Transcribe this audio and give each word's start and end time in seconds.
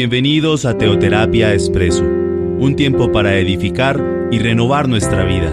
Bienvenidos 0.00 0.64
a 0.64 0.78
Teoterapia 0.78 1.52
Expreso, 1.52 2.04
un 2.04 2.74
tiempo 2.74 3.12
para 3.12 3.36
edificar 3.36 4.02
y 4.30 4.38
renovar 4.38 4.88
nuestra 4.88 5.24
vida, 5.24 5.50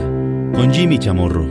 con 0.56 0.74
Jimmy 0.74 0.98
Chamorro. 0.98 1.44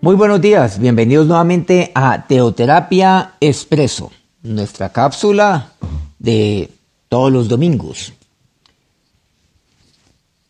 Muy 0.00 0.14
buenos 0.14 0.40
días, 0.40 0.78
bienvenidos 0.78 1.26
nuevamente 1.26 1.90
a 1.92 2.24
Teoterapia 2.24 3.32
Expreso, 3.40 4.12
nuestra 4.44 4.92
cápsula 4.92 5.72
de 6.20 6.70
todos 7.08 7.32
los 7.32 7.48
domingos. 7.48 8.12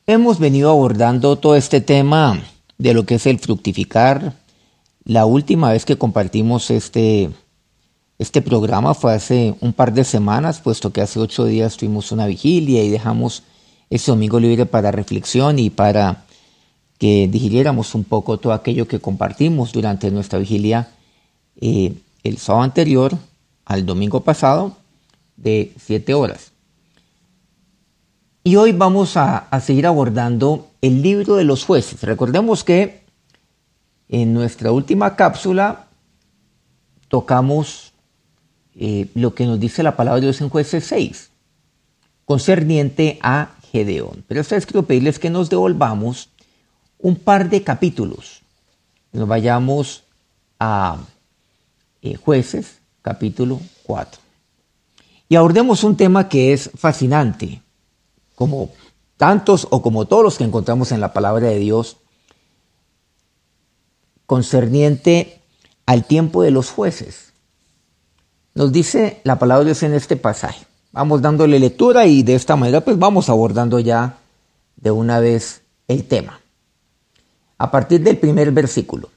Hemos 0.07 0.39
venido 0.39 0.69
abordando 0.69 1.37
todo 1.37 1.57
este 1.57 1.81
tema 1.81 2.39
de 2.79 2.95
lo 2.95 3.05
que 3.05 3.17
es 3.17 3.27
el 3.27 3.39
fructificar. 3.39 4.35
La 5.05 5.27
última 5.27 5.73
vez 5.73 5.85
que 5.85 5.99
compartimos 5.99 6.71
este, 6.71 7.31
este 8.19 8.43
programa 8.43 8.95
fue 8.95 9.15
hace 9.15 9.55
un 9.61 9.73
par 9.73 9.93
de 9.93 10.05
semanas, 10.05 10.61
puesto 10.61 10.93
que 10.93 11.01
hace 11.01 11.19
ocho 11.19 11.45
días 11.45 11.77
tuvimos 11.77 12.13
una 12.13 12.27
vigilia 12.27 12.83
y 12.83 12.89
dejamos 12.89 13.43
ese 13.91 14.11
domingo 14.11 14.39
libre 14.39 14.67
para 14.67 14.91
reflexión 14.91 15.59
y 15.59 15.71
para 15.71 16.25
que 16.99 17.29
digiriéramos 17.29 17.95
un 17.95 18.05
poco 18.05 18.39
todo 18.39 18.53
aquello 18.53 18.89
que 18.89 19.01
compartimos 19.01 19.73
durante 19.73 20.11
nuestra 20.11 20.39
vigilia 20.39 20.91
eh, 21.61 21.95
el 22.23 22.39
sábado 22.39 22.65
anterior 22.65 23.17
al 23.65 23.87
domingo 23.87 24.23
pasado 24.25 24.77
de 25.37 25.73
siete 25.79 26.15
horas. 26.15 26.53
Y 28.49 28.57
hoy 28.57 28.73
vamos 28.73 29.19
a, 29.19 29.47
seguir 29.61 29.87
abordando 29.87 30.71
el 30.81 31.03
libro 31.03 31.37
de 31.37 31.45
los 31.45 31.67
jueces. 31.67 32.01
Recordemos 32.01 32.65
que 32.65 33.03
en 34.09 34.33
nuestra 34.33 34.73
última 34.73 35.17
cápsula 35.17 35.89
tocamos 37.09 37.93
eh, 38.75 39.11
lo 39.15 39.35
que 39.35 39.45
nos 39.45 39.61
dice 39.61 39.83
la 39.83 39.97
palabra 39.97 40.21
de 40.21 40.29
Dios 40.29 40.41
en 40.41 40.49
jueces 40.49 40.87
6, 40.87 41.31
concerniente 42.25 43.19
a 43.21 43.51
Gedeón. 43.71 44.25
Pero 44.27 44.41
esta 44.41 44.55
vez 44.55 44.65
quiero 44.65 44.87
pedirles 44.87 45.19
que 45.19 45.29
nos 45.29 45.51
devolvamos 45.51 46.31
un 46.99 47.17
par 47.17 47.51
de 47.51 47.63
capítulos. 47.63 48.41
Nos 49.13 49.29
vayamos 49.29 50.05
a 50.59 50.97
eh, 52.01 52.15
jueces, 52.15 52.79
capítulo 53.03 53.61
4. 53.83 54.19
Y 55.29 55.37
abordemos 55.37 55.85
un 55.85 55.99
tema 55.99 56.31
que 56.31 56.55
es 56.55 56.71
fascinante 56.75 57.61
como 58.39 58.71
tantos 59.17 59.67
o 59.71 59.83
como 59.83 60.05
todos 60.05 60.23
los 60.23 60.39
que 60.39 60.45
encontramos 60.45 60.93
en 60.93 61.01
la 61.01 61.13
palabra 61.13 61.49
de 61.49 61.59
Dios, 61.59 61.97
concerniente 64.27 65.41
al 65.87 66.05
tiempo 66.05 66.43
de 66.43 66.53
los 66.53 66.71
jueces. 66.71 67.33
Nos 68.55 68.71
dice 68.71 69.21
la 69.25 69.41
palabra 69.41 69.65
de 69.65 69.71
Dios 69.71 69.83
en 69.83 69.93
este 69.93 70.17
pasaje. 70.17 70.65
Vamos 70.93 71.21
dándole 71.21 71.59
lectura 71.59 72.07
y 72.07 72.23
de 72.23 72.37
esta 72.37 72.55
manera 72.55 72.81
pues 72.81 72.97
vamos 72.97 73.29
abordando 73.29 73.81
ya 73.81 74.19
de 74.77 74.93
una 74.93 75.19
vez 75.19 75.63
el 75.89 76.05
tema. 76.05 76.41
A 77.59 77.73
partir 77.73 78.05
del 78.05 78.19
primer 78.19 78.53
versículo. 78.53 79.11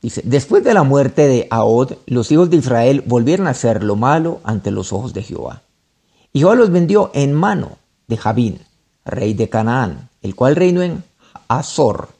Dice, 0.00 0.22
después 0.24 0.62
de 0.62 0.74
la 0.74 0.84
muerte 0.84 1.26
de 1.26 1.48
Ahod, 1.50 1.94
los 2.06 2.30
hijos 2.30 2.50
de 2.50 2.58
Israel 2.58 3.02
volvieron 3.04 3.48
a 3.48 3.50
hacer 3.50 3.82
lo 3.82 3.96
malo 3.96 4.40
ante 4.44 4.70
los 4.70 4.92
ojos 4.92 5.12
de 5.12 5.24
Jehová. 5.24 5.62
Y 6.32 6.40
Jehová 6.40 6.54
los 6.54 6.70
vendió 6.70 7.10
en 7.14 7.32
mano 7.32 7.81
de 8.12 8.18
Jabín, 8.18 8.60
rey 9.06 9.32
de 9.32 9.48
Canaán, 9.48 10.10
el 10.20 10.34
cual 10.34 10.54
reinó 10.54 10.82
en 10.82 11.02
Azor. 11.48 12.10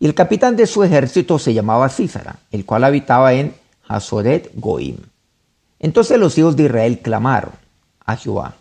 Y 0.00 0.06
el 0.06 0.14
capitán 0.14 0.56
de 0.56 0.66
su 0.66 0.82
ejército 0.82 1.38
se 1.38 1.52
llamaba 1.52 1.90
Císara, 1.90 2.38
el 2.50 2.64
cual 2.64 2.84
habitaba 2.84 3.34
en 3.34 3.54
Hazoret 3.86 4.50
Goim. 4.54 4.96
Entonces 5.78 6.18
los 6.18 6.38
hijos 6.38 6.56
de 6.56 6.64
Israel 6.64 7.00
clamaron 7.00 7.52
a 8.06 8.16
Jehová, 8.16 8.54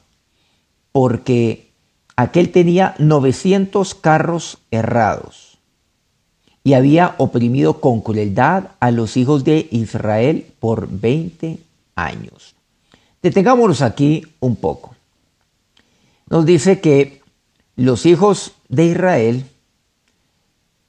porque 0.92 1.72
aquel 2.18 2.52
tenía 2.52 2.96
900 3.00 3.96
carros 3.96 4.58
errados 4.70 5.58
y 6.66 6.74
había 6.74 7.16
oprimido 7.18 7.80
con 7.80 8.02
crueldad 8.02 8.72
a 8.80 8.92
los 8.92 9.16
hijos 9.16 9.44
de 9.44 9.68
Israel 9.72 10.48
por 10.60 10.90
20 10.90 11.60
años. 11.96 12.56
Detengámonos 13.22 13.82
aquí 13.82 14.26
un 14.42 14.58
poco 14.58 14.93
nos 16.30 16.46
dice 16.46 16.80
que 16.82 17.22
los 17.76 18.06
hijos 18.06 18.54
de 18.70 18.86
Israel, 18.86 19.46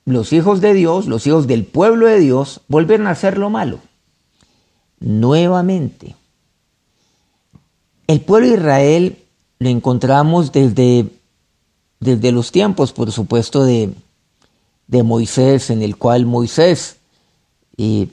los 0.04 0.32
hijos 0.32 0.60
de 0.60 0.74
Dios, 0.74 1.06
los 1.06 1.26
hijos 1.26 1.46
del 1.46 1.64
pueblo 1.64 2.06
de 2.06 2.18
Dios, 2.18 2.60
vuelven 2.68 3.06
a 3.06 3.10
hacer 3.10 3.38
lo 3.38 3.50
malo. 3.50 3.80
Nuevamente. 5.00 6.16
El 8.06 8.20
pueblo 8.20 8.48
de 8.48 8.54
Israel 8.54 9.18
lo 9.58 9.68
encontramos 9.68 10.52
desde, 10.52 11.06
desde 12.00 12.32
los 12.32 12.52
tiempos, 12.52 12.92
por 12.92 13.10
supuesto, 13.12 13.64
de, 13.64 13.94
de 14.86 15.02
Moisés, 15.02 15.70
en 15.70 15.82
el 15.82 15.96
cual 15.96 16.26
Moisés 16.26 16.98
eh, 17.76 18.08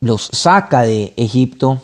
los 0.00 0.30
saca 0.32 0.82
de 0.82 1.12
Egipto 1.16 1.82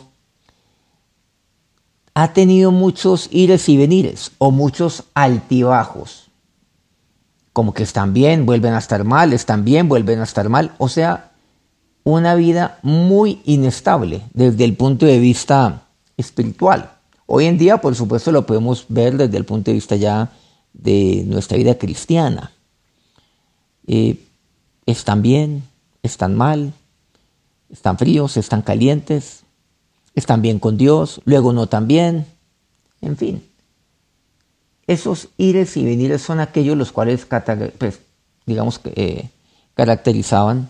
ha 2.19 2.33
tenido 2.33 2.71
muchos 2.71 3.29
ires 3.31 3.69
y 3.69 3.77
venires 3.77 4.31
o 4.39 4.49
muchos 4.49 5.03
altibajos. 5.13 6.31
Como 7.53 7.75
que 7.75 7.83
están 7.83 8.11
bien, 8.11 8.47
vuelven 8.47 8.73
a 8.73 8.79
estar 8.79 9.03
mal, 9.03 9.33
están 9.33 9.63
bien, 9.63 9.87
vuelven 9.87 10.21
a 10.21 10.23
estar 10.23 10.49
mal. 10.49 10.71
O 10.79 10.89
sea, 10.89 11.33
una 12.03 12.33
vida 12.33 12.79
muy 12.81 13.39
inestable 13.45 14.23
desde 14.33 14.63
el 14.63 14.75
punto 14.75 15.05
de 15.05 15.19
vista 15.19 15.83
espiritual. 16.17 16.89
Hoy 17.27 17.45
en 17.45 17.59
día, 17.59 17.77
por 17.77 17.93
supuesto, 17.93 18.31
lo 18.31 18.47
podemos 18.47 18.85
ver 18.89 19.15
desde 19.15 19.37
el 19.37 19.45
punto 19.45 19.69
de 19.69 19.75
vista 19.75 19.95
ya 19.95 20.31
de 20.73 21.23
nuestra 21.27 21.55
vida 21.55 21.77
cristiana. 21.77 22.51
Eh, 23.85 24.17
están 24.87 25.21
bien, 25.21 25.65
están 26.01 26.33
mal, 26.33 26.73
están 27.69 27.99
fríos, 27.99 28.37
están 28.37 28.63
calientes, 28.63 29.43
están 30.17 30.41
bien 30.41 30.57
con 30.57 30.77
Dios, 30.77 31.21
luego 31.25 31.53
no 31.53 31.67
tan 31.67 31.87
bien, 31.87 32.25
en 33.01 33.17
fin. 33.17 33.43
Esos 34.87 35.29
ires 35.37 35.77
y 35.77 35.85
venires 35.85 36.23
son 36.23 36.39
aquellos 36.39 36.75
los 36.75 36.91
cuales, 36.91 37.27
pues, 37.77 37.99
digamos, 38.47 38.81
eh, 38.85 39.29
caracterizaban 39.75 40.69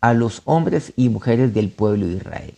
a 0.00 0.14
los 0.14 0.42
hombres 0.46 0.92
y 0.96 1.08
mujeres 1.10 1.54
del 1.54 1.70
pueblo 1.70 2.08
de 2.08 2.14
Israel. 2.14 2.54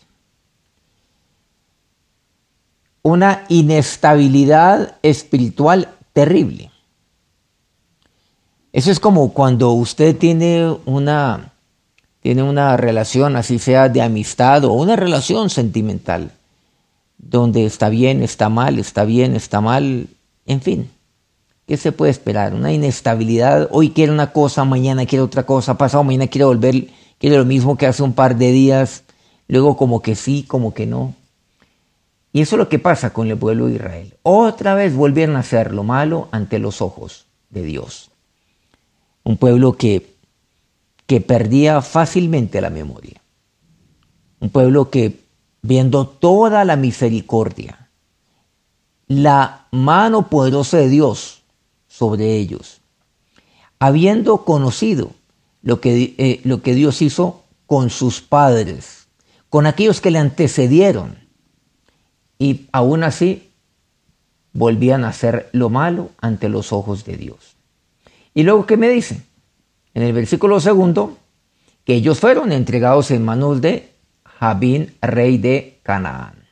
Una 3.03 3.45
inestabilidad 3.51 4.97
espiritual 5.03 5.91
terrible. 6.15 6.71
Eso 8.73 8.91
es 8.91 8.99
como 8.99 9.35
cuando 9.35 9.73
usted 9.73 10.17
tiene 10.17 10.75
una 10.87 11.53
tiene 12.21 12.43
una 12.43 12.77
relación, 12.77 13.37
así 13.37 13.59
sea 13.59 13.89
de 13.89 14.03
amistad 14.03 14.65
o 14.65 14.73
una 14.73 14.97
relación 14.97 15.51
sentimental, 15.51 16.33
donde 17.17 17.65
está 17.65 17.89
bien, 17.89 18.23
está 18.23 18.49
mal, 18.49 18.79
está 18.79 19.05
bien, 19.05 19.37
está 19.37 19.61
mal, 19.61 20.09
en 20.47 20.61
fin. 20.61 20.91
¿Qué 21.67 21.77
se 21.77 21.93
puede 21.93 22.11
esperar? 22.11 22.55
Una 22.55 22.73
inestabilidad. 22.73 23.69
Hoy 23.71 23.91
quiere 23.91 24.11
una 24.11 24.33
cosa, 24.33 24.65
mañana 24.65 25.05
quiere 25.05 25.23
otra 25.23 25.45
cosa, 25.45 25.77
pasado 25.77 26.03
mañana 26.03 26.27
quiere 26.27 26.47
volver, 26.47 26.89
quiere 27.19 27.37
lo 27.37 27.45
mismo 27.45 27.77
que 27.77 27.87
hace 27.87 28.03
un 28.03 28.15
par 28.15 28.37
de 28.37 28.53
días, 28.53 29.05
luego 29.49 29.77
como 29.77 30.00
que 30.00 30.15
sí, 30.15 30.45
como 30.45 30.73
que 30.73 30.87
no. 30.87 31.15
Y 32.33 32.41
eso 32.41 32.56
es 32.56 32.59
lo 32.59 32.69
que 32.69 32.79
pasa 32.79 33.12
con 33.12 33.29
el 33.31 33.37
pueblo 33.37 33.67
de 33.67 33.75
Israel. 33.75 34.15
Otra 34.23 34.75
vez 34.75 34.94
volvieron 34.94 35.37
a 35.37 35.41
hacer 35.41 35.75
lo 35.75 35.82
malo 35.85 36.29
ante 36.31 36.59
los 36.59 36.81
ojos 36.81 37.26
de 37.50 37.62
Dios. 37.62 38.11
Un 39.25 39.37
pueblo 39.37 39.75
que 39.75 40.15
que 41.08 41.22
perdía 41.22 41.81
fácilmente 41.81 42.60
la 42.60 42.69
memoria. 42.69 43.22
Un 44.40 44.50
pueblo 44.50 44.90
que, 44.90 45.19
viendo 45.62 46.06
toda 46.06 46.66
la 46.66 46.76
misericordia, 46.76 47.88
la 49.06 49.66
mano 49.70 50.28
poderosa 50.28 50.76
de 50.76 50.90
Dios 50.90 51.43
sobre 51.88 52.37
ellos, 52.37 52.82
habiendo 53.78 54.44
conocido 54.44 55.12
lo 55.62 55.81
que, 55.81 56.14
eh, 56.19 56.43
lo 56.44 56.60
que 56.60 56.75
Dios 56.75 57.00
hizo 57.00 57.43
con 57.66 57.88
sus 57.88 58.20
padres, 58.20 59.08
con 59.49 59.66
aquellos 59.66 60.02
que 60.02 60.10
le 60.10 60.19
antecedieron, 60.19 61.16
y 62.38 62.69
aún 62.70 63.02
así 63.02 63.50
volvían 64.52 65.05
a 65.05 65.08
hacer 65.08 65.49
lo 65.52 65.70
malo 65.70 66.10
ante 66.20 66.50
los 66.50 66.70
ojos 66.70 67.06
de 67.06 67.16
Dios. 67.16 67.56
Y 68.34 68.43
luego, 68.43 68.66
¿qué 68.66 68.76
me 68.76 68.90
dicen? 68.90 69.25
En 69.99 70.05
el 70.05 70.12
versículo 70.12 70.61
segundo, 70.61 71.19
que 71.85 71.95
ellos 71.95 72.21
fueron 72.21 72.53
entregados 72.53 73.11
en 73.11 73.25
manos 73.25 73.61
de 73.61 73.97
Jabín, 74.23 74.95
rey 75.03 75.39
de 75.39 75.81
Canaán. 75.83 76.47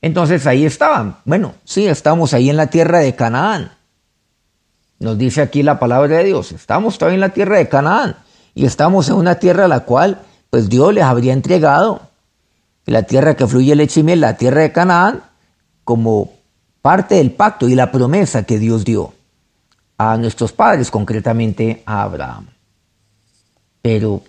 Entonces 0.00 0.46
ahí 0.46 0.64
estaban. 0.64 1.16
Bueno, 1.24 1.54
sí, 1.64 1.88
estamos 1.88 2.32
ahí 2.32 2.48
en 2.48 2.56
la 2.56 2.68
tierra 2.68 3.00
de 3.00 3.16
Canaán. 3.16 3.72
Nos 5.00 5.18
dice 5.18 5.42
aquí 5.42 5.64
la 5.64 5.80
palabra 5.80 6.18
de 6.18 6.24
Dios. 6.26 6.52
Estamos 6.52 6.96
todavía 6.96 7.16
en 7.16 7.22
la 7.22 7.30
tierra 7.30 7.56
de 7.56 7.68
Canaán. 7.68 8.16
y 8.54 8.66
estamos 8.66 9.08
en 9.08 9.16
una 9.16 9.40
tierra 9.40 9.64
a 9.64 9.68
la 9.68 9.80
cual 9.80 10.20
pues 10.48 10.68
Dios 10.68 10.94
les 10.94 11.02
habría 11.02 11.32
entregado 11.32 12.02
la 12.84 13.02
tierra 13.02 13.34
que 13.34 13.48
fluye 13.48 13.74
leche 13.74 13.98
y 13.98 14.02
miel, 14.04 14.20
la 14.20 14.36
tierra 14.36 14.60
de 14.60 14.70
Canaán, 14.70 15.24
como 15.82 16.30
parte 16.82 17.16
del 17.16 17.32
pacto 17.32 17.68
y 17.68 17.74
la 17.74 17.90
promesa 17.90 18.44
que 18.44 18.60
Dios 18.60 18.84
dio 18.84 19.15
a 19.98 20.16
nuestros 20.16 20.52
padres, 20.52 20.90
concretamente 20.90 21.82
a 21.86 22.02
Abraham. 22.02 22.46
Pero 23.82 24.22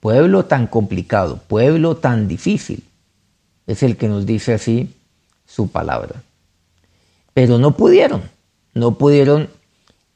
pueblo 0.00 0.44
tan 0.44 0.66
complicado, 0.66 1.40
pueblo 1.48 1.96
tan 1.96 2.28
difícil, 2.28 2.84
es 3.66 3.82
el 3.82 3.96
que 3.96 4.08
nos 4.08 4.26
dice 4.26 4.54
así 4.54 4.94
su 5.46 5.70
palabra. 5.70 6.22
Pero 7.34 7.58
no 7.58 7.76
pudieron, 7.76 8.22
no 8.74 8.96
pudieron 8.96 9.48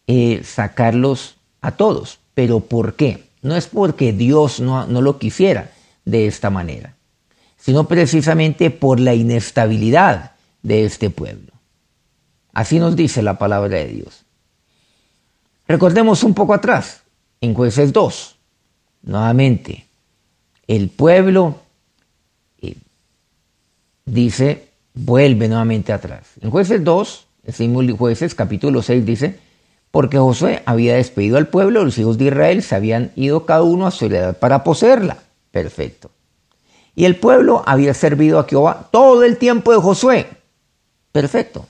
eh, 0.06 0.42
sacarlos 0.44 1.36
a 1.60 1.72
todos. 1.72 2.18
¿Pero 2.34 2.60
por 2.60 2.94
qué? 2.94 3.24
No 3.42 3.56
es 3.56 3.66
porque 3.66 4.12
Dios 4.12 4.60
no, 4.60 4.86
no 4.86 5.00
lo 5.00 5.18
quisiera 5.18 5.70
de 6.04 6.26
esta 6.26 6.50
manera, 6.50 6.94
sino 7.56 7.86
precisamente 7.86 8.70
por 8.70 9.00
la 9.00 9.14
inestabilidad 9.14 10.32
de 10.62 10.84
este 10.84 11.10
pueblo. 11.10 11.52
Así 12.52 12.78
nos 12.78 12.96
dice 12.96 13.22
la 13.22 13.38
palabra 13.38 13.78
de 13.78 13.86
Dios. 13.86 14.23
Recordemos 15.66 16.22
un 16.22 16.34
poco 16.34 16.52
atrás, 16.52 17.02
en 17.40 17.54
jueces 17.54 17.92
2, 17.92 18.36
nuevamente, 19.02 19.86
el 20.66 20.90
pueblo 20.90 21.56
eh, 22.60 22.76
dice, 24.04 24.68
vuelve 24.92 25.48
nuevamente 25.48 25.92
atrás. 25.92 26.26
En 26.40 26.50
jueces 26.50 26.84
2, 26.84 27.26
decimos 27.42 27.84
jueces 27.98 28.34
capítulo 28.34 28.82
6 28.82 29.06
dice, 29.06 29.38
porque 29.90 30.18
Josué 30.18 30.62
había 30.66 30.96
despedido 30.96 31.38
al 31.38 31.48
pueblo, 31.48 31.84
los 31.84 31.96
hijos 31.96 32.18
de 32.18 32.26
Israel 32.26 32.62
se 32.62 32.74
habían 32.74 33.12
ido 33.14 33.46
cada 33.46 33.62
uno 33.62 33.86
a 33.86 33.90
su 33.90 34.06
heredad 34.06 34.38
para 34.38 34.64
poseerla. 34.64 35.18
Perfecto. 35.50 36.10
Y 36.96 37.04
el 37.04 37.16
pueblo 37.16 37.62
había 37.64 37.94
servido 37.94 38.38
a 38.38 38.44
Jehová 38.44 38.88
todo 38.90 39.22
el 39.22 39.38
tiempo 39.38 39.72
de 39.72 39.78
Josué. 39.78 40.26
Perfecto 41.12 41.66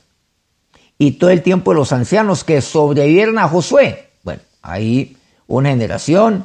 y 0.99 1.13
todo 1.13 1.31
el 1.31 1.43
tiempo 1.43 1.75
los 1.75 1.93
ancianos 1.93 2.45
que 2.45 2.61
sobrevivieron 2.61 3.39
a 3.39 3.49
Josué. 3.49 4.11
Bueno, 4.23 4.43
ahí 4.63 5.17
una 5.47 5.71
generación 5.71 6.45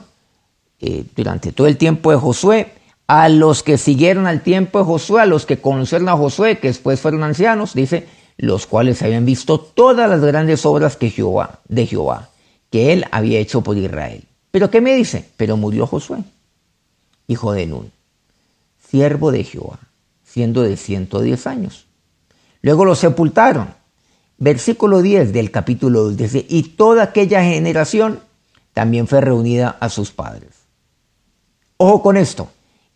eh, 0.79 1.05
durante 1.15 1.51
todo 1.51 1.67
el 1.67 1.77
tiempo 1.77 2.11
de 2.11 2.17
Josué, 2.17 2.73
a 3.07 3.27
los 3.29 3.63
que 3.63 3.77
siguieron 3.77 4.27
al 4.27 4.41
tiempo 4.41 4.79
de 4.79 4.85
Josué, 4.85 5.21
a 5.21 5.25
los 5.25 5.45
que 5.45 5.59
conocieron 5.59 6.09
a 6.09 6.17
Josué, 6.17 6.59
que 6.59 6.67
después 6.67 6.99
fueron 6.99 7.23
ancianos, 7.23 7.73
dice, 7.73 8.07
los 8.37 8.67
cuales 8.67 9.01
habían 9.01 9.25
visto 9.25 9.59
todas 9.59 10.09
las 10.09 10.21
grandes 10.21 10.65
obras 10.65 10.95
que 10.95 11.09
Jehová, 11.09 11.59
de 11.67 11.85
Jehová, 11.85 12.29
que 12.69 12.93
él 12.93 13.05
había 13.11 13.39
hecho 13.39 13.61
por 13.61 13.77
Israel. 13.77 14.23
Pero 14.51 14.69
¿qué 14.69 14.79
me 14.79 14.95
dice? 14.95 15.29
Pero 15.37 15.57
murió 15.57 15.87
Josué, 15.87 16.19
hijo 17.27 17.51
de 17.51 17.67
Nun, 17.67 17.91
siervo 18.87 19.31
de 19.31 19.43
Jehová, 19.43 19.79
siendo 20.23 20.61
de 20.61 20.77
110 20.77 21.47
años. 21.47 21.87
Luego 22.61 22.85
lo 22.85 22.95
sepultaron 22.95 23.78
Versículo 24.39 25.01
10 25.01 25.33
del 25.33 25.51
capítulo 25.51 26.03
2 26.03 26.17
dice, 26.17 26.45
y 26.47 26.63
toda 26.63 27.03
aquella 27.03 27.43
generación 27.43 28.21
también 28.73 29.05
fue 29.05 29.19
reunida 29.19 29.75
a 29.81 29.89
sus 29.89 30.11
padres. 30.11 30.49
Ojo 31.75 32.01
con 32.01 32.15
esto. 32.15 32.49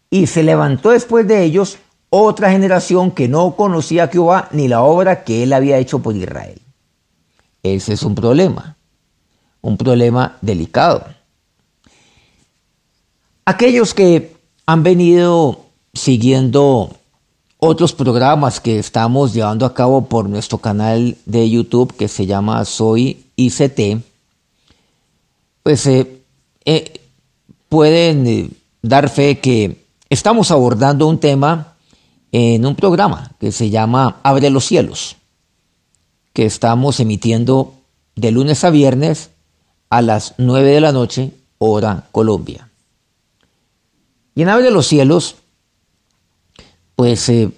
Y 0.10 0.28
se 0.28 0.44
levantó 0.44 0.92
después 0.92 1.28
de 1.28 1.44
ellos 1.44 1.80
otra 2.10 2.52
generación 2.52 3.12
que 3.12 3.28
no 3.28 3.56
conocía 3.58 4.06
a 4.06 4.08
Jehová 4.08 4.48
ni 4.52 4.70
la 4.70 4.84
obra 4.84 5.26
que 5.26 5.44
él 5.44 5.52
había 5.52 5.80
hecho 5.80 6.00
por 6.00 6.16
Israel. 6.16 6.62
Ese 7.62 7.94
es 7.94 8.04
un 8.04 8.16
problema, 8.16 8.78
un 9.62 9.78
problema 9.78 10.38
delicado. 10.42 11.06
Aquellos 13.46 13.94
que 13.94 14.36
han 14.66 14.84
venido 14.84 15.66
siguiendo 15.94 16.96
otros 17.66 17.94
programas 17.94 18.60
que 18.60 18.78
estamos 18.78 19.34
llevando 19.34 19.66
a 19.66 19.74
cabo 19.74 20.10
por 20.10 20.28
nuestro 20.28 20.58
canal 20.58 21.16
de 21.26 21.50
YouTube 21.50 21.96
que 21.96 22.10
se 22.10 22.26
llama 22.26 22.66
Soy 22.66 23.26
ICT, 23.38 24.04
pues 25.64 25.88
eh, 25.88 26.20
eh, 26.66 27.00
pueden 27.70 28.28
eh, 28.28 28.50
dar 28.82 29.08
fe 29.08 29.40
que 29.40 29.86
estamos 30.10 30.52
abordando 30.52 31.08
un 31.08 31.20
tema 31.20 31.76
en 32.34 32.66
un 32.66 32.76
programa 32.76 33.32
que 33.40 33.54
se 33.54 33.70
llama 33.70 34.18
Abre 34.24 34.50
los 34.50 34.66
cielos, 34.66 35.16
que 36.34 36.46
estamos 36.46 37.00
emitiendo 37.00 37.76
de 38.18 38.32
lunes 38.32 38.66
a 38.66 38.72
viernes 38.72 39.30
a 39.90 40.02
las 40.02 40.34
9 40.38 40.70
de 40.70 40.82
la 40.82 40.92
noche, 40.92 41.32
hora 41.60 42.08
Colombia. 42.12 42.68
Y 44.36 44.42
en 44.42 44.50
Abre 44.50 44.70
los 44.70 44.86
cielos 44.86 45.38
pues 46.96 47.28
eh, 47.30 47.50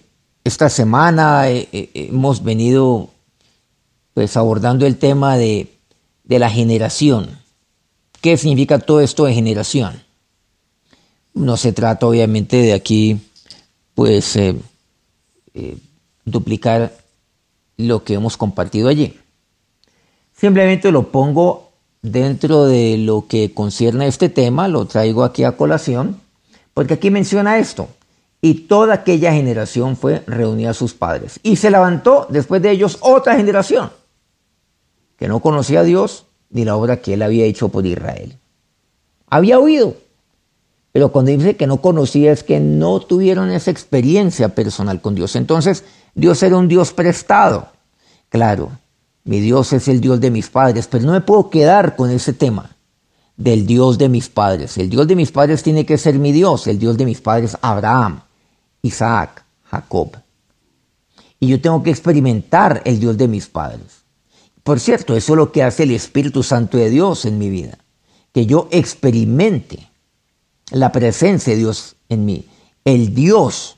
esta 0.44 0.70
semana 0.70 1.50
eh, 1.50 1.68
eh, 1.72 1.90
hemos 1.94 2.44
venido 2.44 3.10
pues 4.14 4.38
abordando 4.38 4.86
el 4.86 4.98
tema 4.98 5.38
de, 5.38 5.72
la 6.28 6.50
generación. 6.50 7.40
¿Qué 8.22 8.38
significa 8.38 8.80
todo 8.80 9.02
esto 9.02 9.26
de 9.26 9.34
generación? 9.34 10.02
No 11.34 11.58
se 11.58 11.74
trata 11.74 12.08
obviamente 12.08 12.58
de 12.58 12.74
aquí 12.74 13.20
pues 13.94 14.38
duplicar 16.26 16.98
lo 17.78 18.04
que 18.04 18.16
hemos 18.16 18.38
compartido 18.38 18.90
allí. 18.90 19.20
Simplemente 20.36 20.92
lo 20.92 21.12
pongo 21.12 21.72
dentro 22.02 22.66
de 22.66 22.98
lo 22.98 23.28
que 23.28 23.54
concierne 23.54 24.06
a 24.06 24.08
este 24.08 24.30
tema, 24.30 24.68
lo 24.68 24.86
traigo 24.86 25.24
aquí 25.24 25.44
a 25.44 25.54
colación, 25.54 26.20
porque 26.74 26.96
aquí 26.96 27.10
menciona 27.10 27.58
esto, 27.58 27.88
y 28.45 28.53
toda 28.53 28.94
aquella 28.94 29.33
generación 29.33 29.97
fue 29.97 30.21
reunida 30.27 30.69
a 30.69 30.75
sus 30.75 30.94
padres. 30.94 31.39
Y 31.42 31.56
se 31.56 31.71
levantó 31.71 32.27
después 32.30 32.62
de 32.62 32.69
ellos 32.69 33.00
otra 33.01 33.36
generación 33.38 33.89
que 35.18 35.27
no 35.27 35.39
conocía 35.39 35.80
a 35.80 35.83
Dios 35.83 36.27
ni 36.51 36.63
la 36.63 36.75
obra 36.75 37.01
que 37.01 37.15
él 37.15 37.24
había 37.24 37.45
hecho 37.45 37.69
por 37.69 37.88
Israel. 37.88 38.38
Había 39.31 39.57
oído, 39.57 39.95
pero 40.92 41.12
cuando 41.12 41.31
dice 41.31 41.56
que 41.56 41.65
no 41.65 41.81
conocía 41.81 42.31
es 42.31 42.44
que 42.44 42.59
no 42.59 43.00
tuvieron 43.00 43.50
esa 43.50 43.71
experiencia 43.71 44.50
personal 44.50 45.01
con 45.01 45.15
Dios. 45.15 45.36
Entonces, 45.36 45.83
Dios 46.13 46.44
era 46.44 46.56
un 46.56 46.68
Dios 46.68 46.94
prestado. 46.94 47.69
Claro, 48.30 48.69
mi 49.23 49.40
Dios 49.40 49.73
es 49.73 49.87
el 49.87 50.02
Dios 50.02 50.21
de 50.21 50.30
mis 50.30 50.52
padres, 50.52 50.85
pero 50.85 51.04
no 51.04 51.14
me 51.14 51.21
puedo 51.21 51.49
quedar 51.49 51.95
con 51.95 52.11
ese 52.11 52.31
tema 52.31 52.75
del 53.37 53.66
Dios 53.66 53.97
de 53.97 54.07
mis 54.07 54.30
padres. 54.30 54.78
El 54.78 54.92
Dios 54.92 55.07
de 55.07 55.16
mis 55.16 55.31
padres 55.31 55.64
tiene 55.64 55.83
que 55.83 55.97
ser 55.97 56.19
mi 56.19 56.31
Dios, 56.31 56.68
el 56.68 56.78
Dios 56.78 56.95
de 56.95 57.06
mis 57.06 57.21
padres 57.21 57.57
Abraham, 57.64 58.21
Isaac, 58.85 59.44
Jacob. 59.63 60.18
Y 61.39 61.47
yo 61.47 61.59
tengo 61.59 61.83
que 61.83 61.89
experimentar 61.89 62.81
el 62.85 62.99
Dios 62.99 63.18
de 63.18 63.27
mis 63.27 63.47
padres. 63.47 64.04
Por 64.63 64.80
cierto, 64.80 65.15
eso 65.15 65.33
es 65.33 65.37
lo 65.37 65.51
que 65.51 65.63
hace 65.63 65.83
el 65.83 65.92
Espíritu 65.92 66.44
Santo 66.44 66.77
de 66.77 66.89
Dios 66.89 67.25
en 67.25 67.37
mi 67.37 67.49
vida. 67.49 67.77
Que 68.31 68.45
yo 68.45 68.68
experimente 68.71 69.89
la 70.71 70.92
presencia 70.92 71.54
de 71.54 71.59
Dios 71.59 71.95
en 72.09 72.25
mí. 72.25 72.45
El 72.83 73.13
Dios 73.13 73.77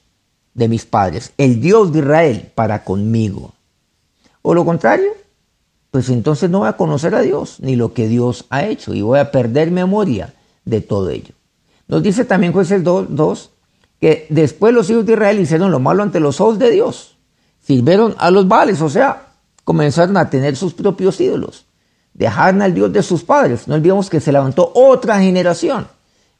de 0.53 0.67
mis 0.67 0.85
padres, 0.85 1.33
el 1.37 1.61
Dios 1.61 1.93
de 1.93 1.99
Israel 1.99 2.51
para 2.55 2.83
conmigo. 2.83 3.53
O 4.41 4.53
lo 4.53 4.65
contrario, 4.65 5.11
pues 5.91 6.09
entonces 6.09 6.49
no 6.49 6.59
voy 6.59 6.67
a 6.67 6.77
conocer 6.77 7.13
a 7.15 7.21
Dios 7.21 7.59
ni 7.59 7.75
lo 7.75 7.93
que 7.93 8.07
Dios 8.07 8.45
ha 8.49 8.65
hecho 8.65 8.93
y 8.93 9.01
voy 9.01 9.19
a 9.19 9.31
perder 9.31 9.71
memoria 9.71 10.33
de 10.65 10.81
todo 10.81 11.09
ello. 11.11 11.35
Nos 11.87 12.01
dice 12.01 12.25
también 12.25 12.53
jueces 12.53 12.83
2, 12.83 13.51
que 14.00 14.27
después 14.30 14.74
los 14.74 14.89
hijos 14.89 15.06
de 15.06 15.13
Israel 15.13 15.39
hicieron 15.39 15.72
lo 15.72 15.80
malo 15.80 16.04
ante 16.04 16.20
los 16.20 16.39
ojos 16.39 16.60
de 16.60 16.72
Dios. 16.72 17.18
Sirvieron 17.60 18.16
a 18.18 18.32
los 18.32 18.48
vales, 18.48 18.82
o 18.82 18.89
sea, 18.89 19.27
comenzaron 19.63 20.18
a 20.18 20.30
tener 20.30 20.56
sus 20.56 20.74
propios 20.74 21.20
ídolos. 21.20 21.66
Dejaron 22.13 22.62
al 22.62 22.74
Dios 22.74 22.92
de 22.94 23.04
sus 23.04 23.24
padres. 23.24 23.68
No 23.68 23.75
olvidemos 23.75 24.10
que 24.10 24.20
se 24.20 24.32
levantó 24.32 24.72
otra 24.74 25.20
generación. 25.20 25.88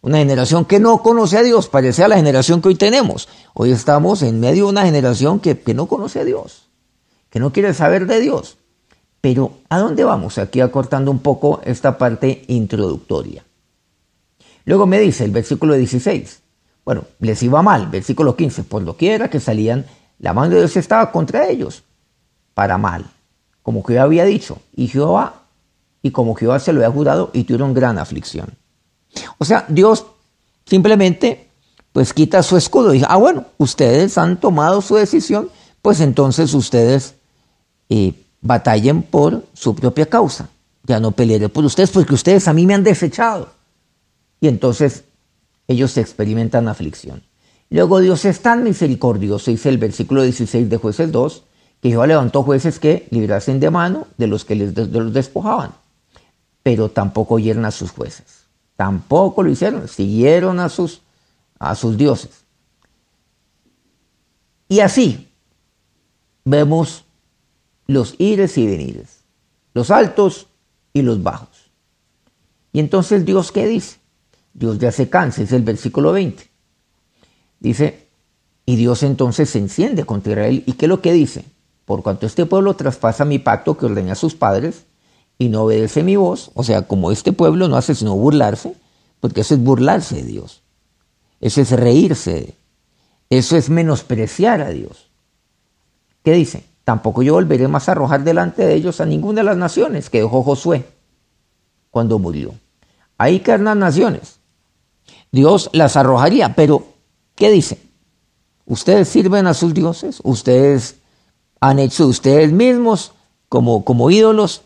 Una 0.02 0.20
generación 0.20 0.66
que 0.66 0.80
no 0.80 1.02
conoce 1.02 1.38
a 1.38 1.44
Dios, 1.44 1.68
parecía 1.68 2.08
la 2.08 2.16
generación 2.16 2.62
que 2.62 2.70
hoy 2.70 2.76
tenemos. 2.76 3.28
Hoy 3.54 3.72
estamos 3.72 4.22
en 4.22 4.40
medio 4.40 4.66
de 4.66 4.72
una 4.72 4.86
generación 4.86 5.40
que, 5.40 5.60
que 5.60 5.74
no 5.74 5.88
conoce 5.88 6.20
a 6.20 6.24
Dios, 6.24 6.70
que 7.30 7.40
no 7.40 7.52
quiere 7.52 7.74
saber 7.74 8.06
de 8.06 8.20
Dios. 8.20 8.58
Pero, 9.22 9.52
¿a 9.70 9.80
dónde 9.80 10.04
vamos? 10.04 10.38
Aquí 10.38 10.62
acortando 10.62 11.12
un 11.12 11.20
poco 11.20 11.62
esta 11.66 11.98
parte 11.98 12.46
introductoria. 12.48 13.44
Luego 14.66 14.86
me 14.86 15.00
dice 15.00 15.26
el 15.26 15.32
versículo 15.32 15.74
16, 15.74 16.42
bueno, 16.88 17.04
les 17.20 17.44
iba 17.44 17.62
mal. 17.62 17.88
Versículo 17.88 18.38
15. 18.38 18.64
Por 18.64 18.82
lo 18.82 18.96
quiera 18.96 19.30
que 19.30 19.42
salían, 19.42 19.86
la 20.20 20.32
mano 20.32 20.52
de 20.52 20.60
Dios 20.60 20.78
estaba 20.78 21.12
contra 21.12 21.50
ellos 21.50 21.84
para 22.54 22.78
mal, 22.78 23.06
como 23.62 23.84
Jehová 23.84 24.04
había 24.04 24.24
dicho. 24.24 24.62
Y 24.74 24.88
Jehová, 24.88 25.42
y 26.02 26.12
como 26.12 26.34
Jehová 26.34 26.60
se 26.60 26.72
lo 26.72 26.80
había 26.80 26.96
jurado, 26.96 27.30
y 27.34 27.44
tuvieron 27.44 27.74
gran 27.74 27.98
aflicción. 27.98 28.54
O 29.38 29.44
sea, 29.44 29.66
Dios 29.68 30.06
simplemente 30.66 31.50
pues 31.92 32.14
quita 32.14 32.42
su 32.42 32.56
escudo 32.56 32.94
y 32.94 33.00
dice, 33.00 33.08
ah, 33.10 33.18
bueno, 33.18 33.48
ustedes 33.58 34.18
han 34.18 34.40
tomado 34.40 34.82
su 34.82 34.96
decisión, 34.96 35.50
pues 35.82 36.00
entonces 36.00 36.54
ustedes 36.54 37.16
eh, 37.90 38.14
batallen 38.40 39.04
por 39.04 39.44
su 39.52 39.76
propia 39.76 40.06
causa. 40.06 40.48
Ya 40.84 41.02
no 41.02 41.12
pelearé 41.12 41.50
por 41.50 41.66
ustedes 41.66 41.92
porque 41.92 42.14
ustedes 42.14 42.48
a 42.48 42.54
mí 42.54 42.66
me 42.66 42.76
han 42.76 42.86
desechado. 42.86 43.50
Y 44.40 44.48
entonces 44.48 45.04
ellos 45.68 45.98
experimentan 45.98 46.68
aflicción. 46.68 47.24
Luego 47.70 48.00
Dios 48.00 48.24
es 48.26 48.42
tan 48.42 48.64
misericordioso, 48.64 49.52
dice 49.52 49.70
el 49.70 49.78
versículo 49.78 50.24
16 50.24 50.70
de 50.70 50.78
jueces 50.78 51.12
2, 51.12 51.44
que 51.82 51.90
Jehová 51.90 52.08
levantó 52.08 52.44
jueces 52.44 52.80
que 52.80 53.08
librasen 53.12 53.60
de 53.60 53.70
mano 53.70 54.08
de 54.18 54.28
los 54.28 54.46
que 54.46 54.56
les 54.56 54.76
los 54.76 55.14
despojaban. 55.14 55.72
Pero 56.64 56.90
tampoco 56.90 57.36
oyeron 57.36 57.66
a 57.66 57.72
sus 57.72 57.92
jueces. 57.92 58.46
Tampoco 58.76 59.44
lo 59.44 59.50
hicieron, 59.50 59.88
siguieron 59.88 60.60
a 60.60 60.70
sus, 60.70 61.02
a 61.60 61.76
sus 61.76 61.98
dioses. 61.98 62.46
Y 64.70 64.80
así 64.80 65.30
vemos 66.46 67.06
los 67.86 68.16
ires 68.18 68.58
y 68.58 68.68
venires, 68.68 69.24
los 69.74 69.92
altos 69.92 70.48
y 70.94 71.02
los 71.02 71.24
bajos. 71.24 71.72
Y 72.72 72.80
entonces 72.80 73.26
Dios, 73.26 73.52
¿qué 73.52 73.66
dice? 73.66 73.97
Dios 74.58 74.80
ya 74.80 74.92
se 74.92 75.08
cansa, 75.08 75.44
es 75.44 75.52
el 75.52 75.62
versículo 75.62 76.12
20. 76.12 76.44
Dice, 77.60 78.08
y 78.66 78.76
Dios 78.76 79.04
entonces 79.04 79.52
se 79.52 79.60
enciende 79.60 80.04
contra 80.04 80.32
Israel. 80.34 80.64
¿Y 80.66 80.74
qué 80.74 80.86
es 80.86 80.90
lo 80.90 81.00
que 81.00 81.14
dice? 81.14 81.46
Por 81.86 82.02
cuanto 82.02 82.26
este 82.26 82.48
pueblo 82.48 82.76
traspasa 82.76 83.24
mi 83.24 83.38
pacto 83.38 83.78
que 83.78 83.86
ordené 83.86 84.12
a 84.12 84.16
sus 84.16 84.34
padres 84.34 84.86
y 85.38 85.50
no 85.50 85.64
obedece 85.64 86.02
mi 86.02 86.16
voz, 86.16 86.50
o 86.56 86.64
sea, 86.64 86.88
como 86.88 87.12
este 87.12 87.34
pueblo 87.34 87.68
no 87.68 87.78
hace 87.78 87.94
sino 87.94 88.16
burlarse, 88.16 88.74
porque 89.20 89.42
eso 89.42 89.54
es 89.54 89.62
burlarse 89.62 90.16
de 90.16 90.24
Dios. 90.24 90.64
Eso 91.40 91.62
es 91.62 91.72
reírse. 91.72 92.56
Eso 93.30 93.58
es 93.58 93.70
menospreciar 93.70 94.62
a 94.62 94.70
Dios. 94.70 95.08
¿Qué 96.24 96.34
dice? 96.34 96.64
Tampoco 96.84 97.22
yo 97.22 97.34
volveré 97.34 97.68
más 97.68 97.88
a 97.88 97.92
arrojar 97.92 98.24
delante 98.24 98.66
de 98.66 98.74
ellos 98.74 99.02
a 99.02 99.06
ninguna 99.06 99.42
de 99.42 99.46
las 99.46 99.58
naciones 99.58 100.10
que 100.10 100.22
dejó 100.22 100.42
Josué 100.42 100.86
cuando 101.92 102.18
murió. 102.18 102.56
Ahí 103.20 103.40
que 103.40 103.56
las 103.58 103.78
naciones. 103.78 104.37
Dios 105.38 105.70
las 105.72 105.96
arrojaría, 105.96 106.56
pero 106.56 106.88
¿qué 107.36 107.52
dice? 107.52 107.80
Ustedes 108.66 109.08
sirven 109.08 109.46
a 109.46 109.54
sus 109.54 109.72
dioses, 109.72 110.20
ustedes 110.24 110.96
han 111.60 111.78
hecho 111.78 112.08
ustedes 112.08 112.52
mismos 112.52 113.12
como, 113.48 113.86
como 113.86 114.10
ídolos, 114.10 114.64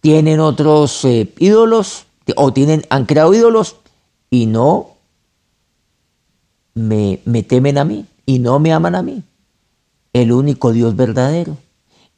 tienen 0.00 0.38
otros 0.38 1.04
eh, 1.04 1.34
ídolos 1.38 2.06
o 2.36 2.52
tienen, 2.52 2.86
han 2.90 3.06
creado 3.06 3.34
ídolos 3.34 3.76
y 4.30 4.46
no 4.46 4.90
me, 6.74 7.20
me 7.24 7.42
temen 7.42 7.76
a 7.76 7.84
mí 7.84 8.06
y 8.24 8.38
no 8.38 8.60
me 8.60 8.72
aman 8.72 8.94
a 8.94 9.02
mí. 9.02 9.24
El 10.12 10.30
único 10.30 10.70
Dios 10.70 10.94
verdadero, 10.94 11.56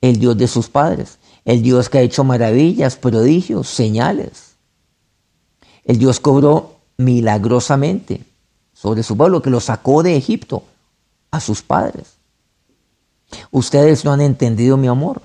el 0.02 0.19
Dios 0.19 0.37
de 0.37 0.49
sus 0.49 0.69
padres, 0.69 1.19
el 1.47 1.62
Dios 1.62 1.88
que 1.88 1.97
ha 1.97 2.02
hecho 2.02 2.25
maravillas, 2.25 2.97
prodigios, 2.97 3.69
señales. 3.69 4.57
El 5.85 5.99
Dios 5.99 6.21
cobró 6.21 6.79
milagrosamente 7.00 8.25
sobre 8.73 9.02
su 9.02 9.16
pueblo 9.16 9.42
que 9.42 9.50
lo 9.50 9.61
sacó 9.61 10.02
de 10.02 10.16
Egipto 10.16 10.62
a 11.30 11.40
sus 11.40 11.62
padres. 11.62 12.14
Ustedes 13.50 14.04
no 14.04 14.12
han 14.12 14.21
entendido 14.21 14.76
mi 14.76 14.88
amor. 14.88 15.23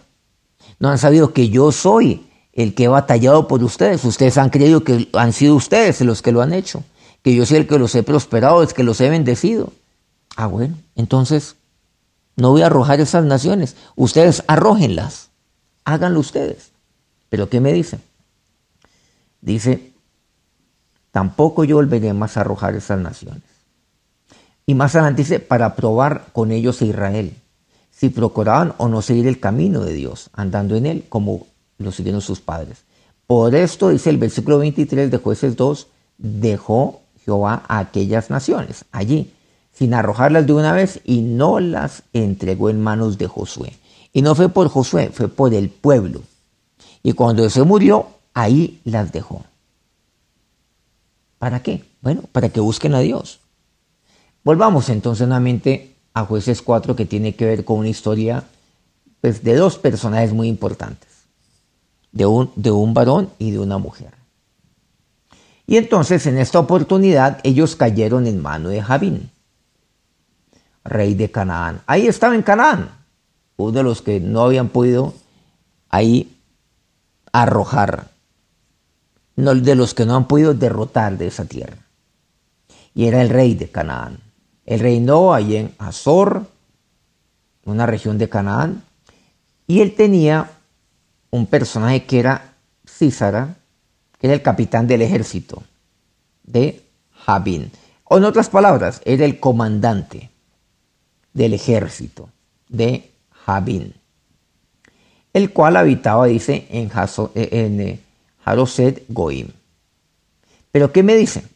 No 0.80 0.90
han 0.90 0.98
sabido 0.98 1.34
que 1.34 1.50
yo 1.50 1.72
soy 1.72 2.28
el 2.54 2.74
que 2.74 2.86
he 2.86 2.88
batallado 2.88 3.48
por 3.48 3.64
ustedes. 3.64 4.04
Ustedes 4.06 4.38
han 4.38 4.50
creído 4.50 4.84
que 4.84 5.10
han 5.14 5.34
sido 5.34 5.56
ustedes 5.56 6.02
los 6.02 6.22
que 6.22 6.32
lo 6.32 6.42
han 6.42 6.54
hecho. 6.54 6.84
Que 7.22 7.36
yo 7.36 7.46
soy 7.46 7.58
el 7.58 7.68
que 7.68 7.80
los 7.80 7.94
he 7.96 8.04
prosperado, 8.04 8.62
el 8.62 8.74
que 8.74 8.84
los 8.84 9.02
he 9.02 9.10
bendecido. 9.10 9.74
Ah, 10.36 10.48
bueno, 10.48 10.76
entonces 10.96 11.56
no 12.36 12.52
voy 12.52 12.62
a 12.62 12.68
arrojar 12.68 13.00
esas 13.00 13.26
naciones. 13.26 13.76
Ustedes 13.96 14.44
arrójenlas. 14.48 15.30
Háganlo 15.86 16.20
ustedes. 16.20 16.72
Pero 17.30 17.50
¿qué 17.50 17.60
me 17.60 17.74
dice? 17.74 18.00
Dice, 19.42 19.95
tampoco 21.16 21.64
yo 21.64 21.78
volveré 21.78 22.12
más 22.12 22.36
a 22.36 22.42
arrojar 22.42 22.76
esas 22.76 23.00
naciones. 23.00 23.42
Y 24.66 24.76
más 24.76 24.96
adelante 24.96 25.22
dice, 25.22 25.40
para 25.40 25.74
probar 25.74 26.26
con 26.34 26.52
ellos 26.52 26.82
a 26.82 26.86
Israel 26.86 27.34
si 27.90 28.10
procuraban 28.10 28.74
o 28.80 28.90
no 28.90 29.02
seguir 29.02 29.26
el 29.26 29.40
camino 29.40 29.80
de 29.80 29.94
Dios, 29.94 30.30
andando 30.34 30.76
en 30.76 30.86
él 30.86 31.06
como 31.08 31.48
lo 31.78 31.94
siguieron 31.94 32.20
sus 32.20 32.42
padres. 32.42 32.80
Por 33.28 33.56
esto, 33.56 33.92
dice 33.92 34.10
el 34.10 34.18
versículo 34.18 34.58
23 34.58 35.10
de 35.10 35.18
jueces 35.18 35.56
2, 35.56 35.88
dejó 36.18 37.00
Jehová 37.24 37.64
a 37.70 37.80
aquellas 37.80 38.30
naciones 38.30 38.84
allí, 38.92 39.32
sin 39.72 39.94
arrojarlas 39.94 40.46
de 40.46 40.52
una 40.52 40.74
vez, 40.74 41.00
y 41.06 41.22
no 41.22 41.62
las 41.62 42.04
entregó 42.12 42.70
en 42.70 42.82
manos 42.82 43.18
de 43.18 43.28
Josué. 43.28 43.72
Y 44.12 44.22
no 44.22 44.36
fue 44.36 44.50
por 44.50 44.68
Josué, 44.68 45.12
fue 45.14 45.30
por 45.30 45.54
el 45.54 45.70
pueblo. 45.70 46.24
Y 47.04 47.14
cuando 47.14 47.50
se 47.50 47.64
murió, 47.64 48.08
ahí 48.34 48.82
las 48.84 49.14
dejó. 49.14 49.46
¿Para 51.40 51.62
qué? 51.62 51.84
Bueno, 52.02 52.24
para 52.32 52.50
que 52.50 52.60
busquen 52.60 52.96
a 52.96 53.00
Dios. 53.00 53.40
Volvamos 54.44 54.90
entonces 54.90 55.28
nuevamente 55.28 55.96
a 56.14 56.24
Jueces 56.26 56.62
4 56.62 56.96
que 56.96 57.06
tiene 57.06 57.36
que 57.36 57.46
ver 57.46 57.66
con 57.66 57.80
una 57.80 57.90
historia 57.90 58.44
pues, 59.22 59.44
de 59.44 59.56
dos 59.56 59.78
personajes 59.78 60.34
muy 60.34 60.48
importantes, 60.48 61.10
de 62.12 62.26
un, 62.26 62.52
de 62.56 62.72
un 62.72 62.94
varón 62.94 63.30
y 63.40 63.52
de 63.52 63.60
una 63.60 63.78
mujer. 63.78 64.14
Y 65.68 65.78
entonces 65.78 66.26
en 66.28 66.38
esta 66.38 66.60
oportunidad 66.60 67.40
ellos 67.44 67.76
cayeron 67.76 68.28
en 68.28 68.42
mano 68.42 68.70
de 68.70 68.82
Javín, 68.82 69.32
rey 70.84 71.16
de 71.16 71.32
Canaán. 71.32 71.82
Ahí 71.88 72.08
estaba 72.08 72.36
en 72.36 72.44
Canaán, 72.44 72.92
uno 73.58 73.72
de 73.72 73.84
los 73.84 74.02
que 74.02 74.20
no 74.20 74.44
habían 74.44 74.70
podido 74.70 75.16
ahí 75.90 76.38
arrojar, 77.32 78.10
de 79.36 79.76
los 79.76 79.94
que 79.94 80.06
no 80.06 80.16
han 80.16 80.28
podido 80.28 80.54
derrotar 80.54 81.18
de 81.18 81.28
esa 81.28 81.46
tierra. 81.46 81.78
Y 82.94 83.06
era 83.06 83.22
el 83.22 83.30
rey 83.30 83.56
de 83.56 83.70
Canaán. 83.70 84.20
Él 84.66 84.80
reinó 84.80 85.34
allí 85.34 85.58
en 85.58 85.76
Azor, 85.78 86.48
una 87.66 87.86
región 87.86 88.18
de 88.18 88.30
Canaán, 88.30 88.84
y 89.68 89.82
él 89.82 89.96
tenía 89.96 90.52
un 91.32 91.48
personaje 91.48 92.06
que 92.06 92.20
era 92.20 92.54
Císara, 92.88 93.58
que 94.20 94.28
era 94.28 94.34
el 94.34 94.42
capitán 94.42 94.88
del 94.88 95.02
ejército 95.02 95.64
de 96.44 96.84
Jabín. 97.26 97.72
O 98.06 98.18
en 98.18 98.24
otras 98.24 98.50
palabras, 98.50 99.02
era 99.06 99.26
el 99.26 99.40
comandante 99.40 100.30
del 101.34 101.54
ejército 101.54 102.30
de 102.70 103.12
Jabín, 103.46 103.94
el 105.34 105.52
cual 105.52 105.76
habitaba, 105.76 106.28
dice, 106.28 106.68
en, 106.70 106.90
en 107.36 107.82
eh, 107.82 108.00
Haroset 108.46 109.04
Goim. 109.10 109.50
Pero 110.72 110.92
¿qué 110.92 111.04
me 111.04 111.16
dicen? 111.16 111.50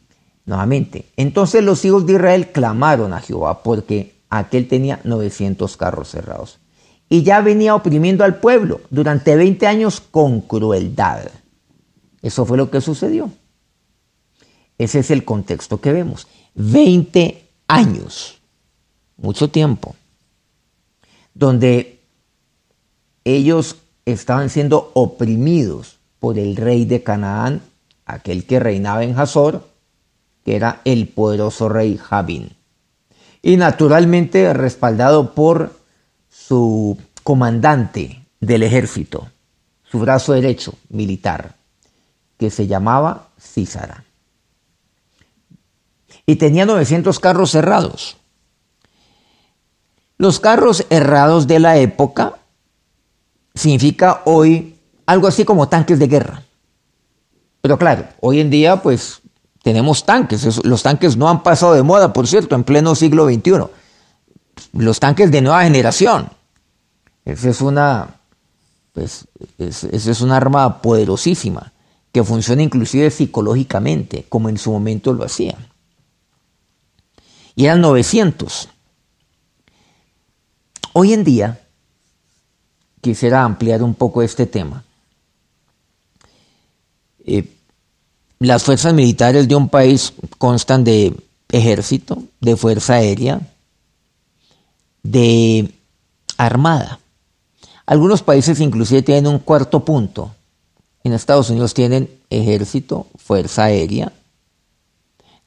Nuevamente, 0.44 1.06
entonces 1.16 1.62
los 1.62 1.84
hijos 1.84 2.04
de 2.06 2.14
Israel 2.14 2.50
clamaron 2.50 3.12
a 3.12 3.20
Jehová 3.20 3.62
porque 3.62 4.14
aquel 4.28 4.66
tenía 4.66 5.00
900 5.04 5.76
carros 5.76 6.08
cerrados 6.08 6.58
y 7.08 7.22
ya 7.22 7.40
venía 7.40 7.74
oprimiendo 7.74 8.24
al 8.24 8.40
pueblo 8.40 8.80
durante 8.90 9.36
20 9.36 9.66
años 9.66 10.00
con 10.00 10.40
crueldad. 10.40 11.30
Eso 12.22 12.44
fue 12.44 12.56
lo 12.56 12.70
que 12.70 12.80
sucedió. 12.80 13.30
Ese 14.76 15.00
es 15.00 15.10
el 15.10 15.24
contexto 15.24 15.80
que 15.80 15.92
vemos. 15.92 16.26
20 16.54 17.44
años, 17.68 18.40
mucho 19.16 19.50
tiempo, 19.50 19.94
donde 21.34 22.00
ellos 23.24 23.76
estaban 24.04 24.50
siendo 24.50 24.90
oprimidos 24.94 25.99
por 26.20 26.38
el 26.38 26.54
rey 26.54 26.84
de 26.84 27.02
Canaán, 27.02 27.62
aquel 28.04 28.46
que 28.46 28.60
reinaba 28.60 29.02
en 29.02 29.18
Hazor, 29.18 29.66
que 30.44 30.54
era 30.54 30.82
el 30.84 31.08
poderoso 31.08 31.68
rey 31.68 31.96
Javín. 31.96 32.56
Y 33.42 33.56
naturalmente 33.56 34.52
respaldado 34.52 35.34
por 35.34 35.72
su 36.28 36.98
comandante 37.24 38.26
del 38.38 38.62
ejército, 38.62 39.28
su 39.90 39.98
brazo 39.98 40.34
derecho 40.34 40.74
militar, 40.90 41.56
que 42.38 42.50
se 42.50 42.66
llamaba 42.66 43.28
Císara. 43.40 44.04
Y 46.26 46.36
tenía 46.36 46.66
900 46.66 47.18
carros 47.18 47.50
cerrados. 47.50 48.18
Los 50.18 50.38
carros 50.38 50.86
errados 50.90 51.46
de 51.46 51.60
la 51.60 51.78
época 51.78 52.34
significa 53.54 54.20
hoy 54.26 54.76
algo 55.10 55.26
así 55.26 55.44
como 55.44 55.68
tanques 55.68 55.98
de 55.98 56.06
guerra. 56.06 56.44
Pero 57.60 57.76
claro, 57.78 58.06
hoy 58.20 58.38
en 58.38 58.48
día 58.48 58.80
pues 58.80 59.20
tenemos 59.64 60.06
tanques. 60.06 60.64
Los 60.64 60.84
tanques 60.84 61.16
no 61.16 61.28
han 61.28 61.42
pasado 61.42 61.74
de 61.74 61.82
moda, 61.82 62.12
por 62.12 62.28
cierto, 62.28 62.54
en 62.54 62.62
pleno 62.62 62.94
siglo 62.94 63.26
XXI. 63.26 63.64
Los 64.72 65.00
tanques 65.00 65.32
de 65.32 65.42
nueva 65.42 65.64
generación. 65.64 66.30
Esa 67.24 67.50
es 67.50 67.60
una, 67.60 68.20
pues, 68.92 69.26
es, 69.58 69.82
es 69.82 70.20
un 70.20 70.30
arma 70.30 70.80
poderosísima 70.80 71.72
que 72.12 72.22
funciona 72.22 72.62
inclusive 72.62 73.10
psicológicamente, 73.10 74.26
como 74.28 74.48
en 74.48 74.58
su 74.58 74.70
momento 74.70 75.12
lo 75.12 75.24
hacía. 75.24 75.56
Y 77.56 77.66
eran 77.66 77.80
900. 77.80 78.68
Hoy 80.92 81.12
en 81.12 81.24
día, 81.24 81.60
quisiera 83.00 83.42
ampliar 83.42 83.82
un 83.82 83.94
poco 83.94 84.22
este 84.22 84.46
tema. 84.46 84.84
Eh, 87.26 87.44
las 88.38 88.62
fuerzas 88.62 88.94
militares 88.94 89.48
de 89.48 89.54
un 89.54 89.68
país 89.68 90.14
constan 90.38 90.84
de 90.84 91.14
ejército, 91.50 92.22
de 92.40 92.56
fuerza 92.56 92.94
aérea, 92.94 93.40
de 95.02 95.72
armada. 96.36 97.00
Algunos 97.86 98.22
países 98.22 98.60
inclusive 98.60 99.02
tienen 99.02 99.26
un 99.26 99.38
cuarto 99.40 99.84
punto. 99.84 100.34
En 101.04 101.12
Estados 101.12 101.50
Unidos 101.50 101.74
tienen 101.74 102.10
ejército, 102.30 103.06
fuerza 103.16 103.64
aérea, 103.64 104.12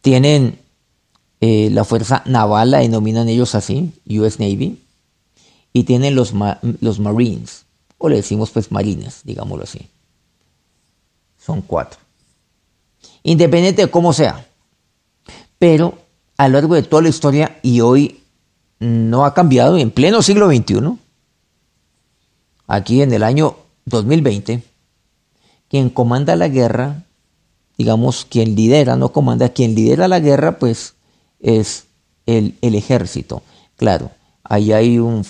tienen 0.02 0.60
eh, 1.42 1.70
la 1.72 1.84
fuerza 1.84 2.24
naval, 2.26 2.72
la 2.72 2.80
denominan 2.80 3.30
ellos 3.30 3.56
así, 3.56 3.92
US 4.08 4.40
Navy, 4.40 4.80
y 5.72 5.84
tienen 5.84 6.16
los, 6.16 6.34
los 6.82 7.00
Marines, 7.00 7.66
o 7.98 8.10
le 8.10 8.18
decimos 8.18 8.52
pues 8.52 8.72
marines, 8.72 9.22
digámoslo 9.24 9.64
así. 9.64 9.88
Son 11.44 11.62
cuatro. 11.62 12.00
Independiente 13.24 13.84
de 13.84 13.92
cómo 13.92 14.14
sea. 14.14 14.46
Pero 15.60 15.98
a 16.38 16.48
lo 16.48 16.54
largo 16.54 16.76
de 16.76 16.84
toda 16.84 17.02
la 17.02 17.10
historia 17.10 17.60
y 17.62 17.82
hoy 17.82 18.22
no 18.80 19.26
ha 19.26 19.34
cambiado 19.34 19.78
en 19.78 19.92
pleno 19.92 20.22
siglo 20.22 20.48
XXI, 20.48 20.98
aquí 22.68 23.02
en 23.02 23.14
el 23.14 23.24
año 23.24 23.56
2020, 23.86 24.64
quien 25.70 25.90
comanda 25.90 26.36
la 26.36 26.48
guerra, 26.48 27.04
digamos, 27.78 28.26
quien 28.26 28.56
lidera, 28.56 28.96
no 28.96 29.10
comanda, 29.10 29.50
quien 29.50 29.76
lidera 29.76 30.08
la 30.08 30.20
guerra, 30.20 30.60
pues 30.60 30.96
es 31.40 31.86
el, 32.26 32.58
ejército. 32.62 33.42
Claro, 33.78 34.12
ahí 34.44 34.72
hay 34.72 35.00
un, 35.00 35.26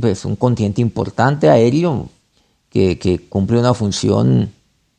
pues, 0.00 0.24
un 0.24 0.36
continente 0.36 0.80
importante 0.80 1.48
aéreo 1.48 2.08
que, 2.70 3.26
cumple 3.28 3.58
una 3.58 3.74
función, 3.74 4.52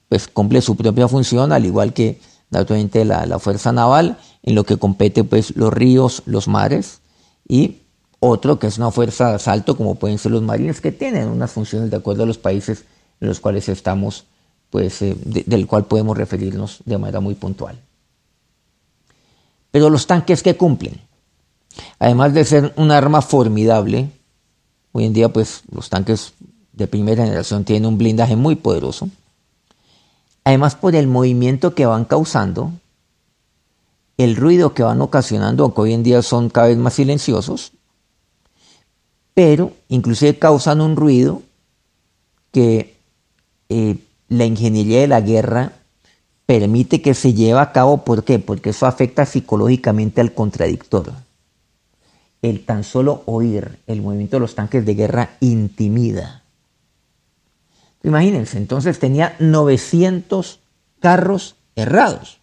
pues 0.10 0.28
cumple 0.28 0.62
su 0.62 0.76
propia 0.76 1.08
función, 1.08 1.52
al 1.52 1.66
igual 1.66 1.94
que 1.94 2.20
naturalmente 2.50 3.06
la, 3.06 3.26
la 3.26 3.40
fuerza 3.40 3.72
naval, 3.72 4.18
en 4.44 4.56
lo 4.56 4.64
que 4.64 4.78
compete 4.78 5.24
pues 5.24 5.56
los 5.56 5.74
ríos, 5.74 6.24
los 6.26 6.48
mares, 6.48 7.00
y 7.48 7.82
otro 8.20 8.60
que 8.60 8.68
es 8.68 8.78
una 8.78 8.92
fuerza 8.92 9.30
de 9.30 9.36
asalto, 9.36 9.78
como 9.78 9.96
pueden 9.96 10.18
ser 10.18 10.32
los 10.32 10.42
marines, 10.42 10.82
que 10.82 10.92
tienen 10.92 11.28
unas 11.28 11.52
funciones 11.52 11.92
de 11.92 11.98
acuerdo 11.98 12.24
a 12.24 12.26
los 12.26 12.38
países 12.38 12.86
en 13.20 13.28
los 13.28 13.40
cuales 13.40 13.70
estamos, 13.70 14.26
pues, 14.70 15.02
eh, 15.02 15.16
del 15.24 15.68
cual 15.68 15.86
podemos 15.86 16.18
referirnos 16.18 16.80
de 16.86 16.98
manera 16.98 17.20
muy 17.20 17.36
puntual. 17.36 17.80
Pero 19.72 19.90
los 19.90 20.08
tanques 20.08 20.42
que 20.42 20.56
cumplen, 20.56 21.00
además 22.00 22.34
de 22.34 22.46
ser 22.46 22.74
un 22.78 22.92
arma 22.92 23.22
formidable, 23.22 24.10
hoy 24.92 25.06
en 25.06 25.14
día, 25.14 25.32
pues, 25.32 25.64
los 25.72 25.90
tanques 25.90 26.34
de 26.74 26.88
primera 26.88 27.24
generación 27.24 27.64
tienen 27.64 27.86
un 27.86 27.98
blindaje 27.98 28.36
muy 28.36 28.56
poderoso. 28.56 29.10
Además, 30.46 30.76
por 30.76 30.96
el 30.96 31.08
movimiento 31.08 31.74
que 31.74 31.88
van 31.88 32.06
causando, 32.06 32.72
el 34.18 34.36
ruido 34.36 34.74
que 34.74 34.84
van 34.84 35.02
ocasionando, 35.02 35.64
aunque 35.64 35.82
hoy 35.82 35.94
en 35.94 36.04
día 36.04 36.22
son 36.22 36.50
cada 36.50 36.68
vez 36.68 36.78
más 36.78 36.94
silenciosos, 36.94 37.74
pero 39.34 39.74
inclusive 39.90 40.40
causan 40.40 40.82
un 40.82 40.96
ruido 40.96 41.42
que 42.52 42.96
eh, 43.70 43.98
la 44.30 44.46
ingeniería 44.46 45.02
de 45.02 45.08
la 45.08 45.20
guerra 45.20 45.74
permite 46.46 47.02
que 47.02 47.16
se 47.16 47.34
lleve 47.34 47.60
a 47.60 47.72
cabo. 47.72 48.06
¿Por 48.06 48.24
qué? 48.24 48.40
Porque 48.40 48.70
eso 48.70 48.86
afecta 48.86 49.26
psicológicamente 49.26 50.22
al 50.22 50.34
contradictor. 50.34 51.12
El 52.42 52.64
tan 52.64 52.84
solo 52.84 53.24
oír 53.26 53.80
el 53.88 54.02
movimiento 54.02 54.38
de 54.38 54.42
los 54.42 54.56
tanques 54.56 54.86
de 54.86 54.94
guerra 54.94 55.32
intimida. 55.40 56.45
Imagínense, 58.06 58.60
entonces 58.60 59.00
tenía 59.00 59.36
900 59.40 60.60
carros 61.00 61.56
errados. 61.76 62.38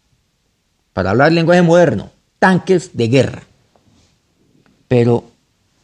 Para 0.92 1.10
hablar 1.10 1.30
lenguaje 1.30 1.62
moderno, 1.62 2.10
tanques 2.40 2.96
de 2.96 3.06
guerra. 3.06 3.42
Pero 4.88 5.24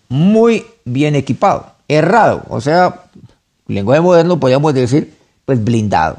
muy 0.08 0.66
bien 0.84 1.14
equipado, 1.14 1.74
errado, 1.86 2.42
o 2.48 2.60
sea, 2.60 3.04
lenguaje 3.68 4.00
moderno 4.00 4.40
podríamos 4.40 4.74
decir, 4.74 5.14
pues 5.44 5.62
blindado. 5.62 6.18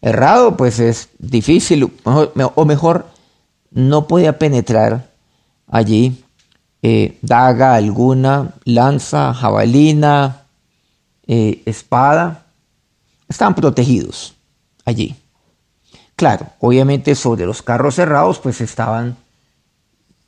Errado, 0.00 0.56
pues 0.56 0.80
es 0.80 1.10
difícil, 1.18 1.92
o 2.04 2.64
mejor, 2.64 3.06
no 3.70 4.08
podía 4.08 4.38
penetrar 4.38 5.10
allí 5.68 6.24
eh, 6.80 7.18
daga 7.20 7.74
alguna, 7.74 8.54
lanza, 8.64 9.34
jabalina, 9.34 10.41
eh, 11.26 11.62
espada, 11.66 12.46
estaban 13.28 13.54
protegidos 13.54 14.34
allí. 14.84 15.16
Claro, 16.16 16.46
obviamente 16.60 17.14
sobre 17.14 17.46
los 17.46 17.62
carros 17.62 17.96
cerrados 17.96 18.38
pues 18.38 18.60
estaban 18.60 19.16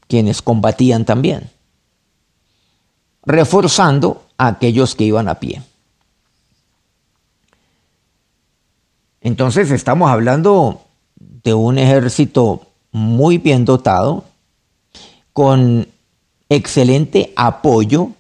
quienes 0.09 0.43
combatían 0.43 1.05
también 1.05 1.51
reforzando 3.25 4.25
a 4.37 4.49
aquellos 4.49 4.95
que 4.95 5.05
iban 5.05 5.29
a 5.29 5.41
pie. 5.41 5.63
Entonces 9.21 9.71
estamos 9.71 10.11
hablando 10.11 10.83
de 11.17 11.55
un 11.55 11.79
ejército 11.79 12.67
muy 12.93 13.39
bien 13.39 13.65
dotado, 13.65 14.25
con 15.33 15.89
excelente 16.49 17.33
apoyo 17.35 18.11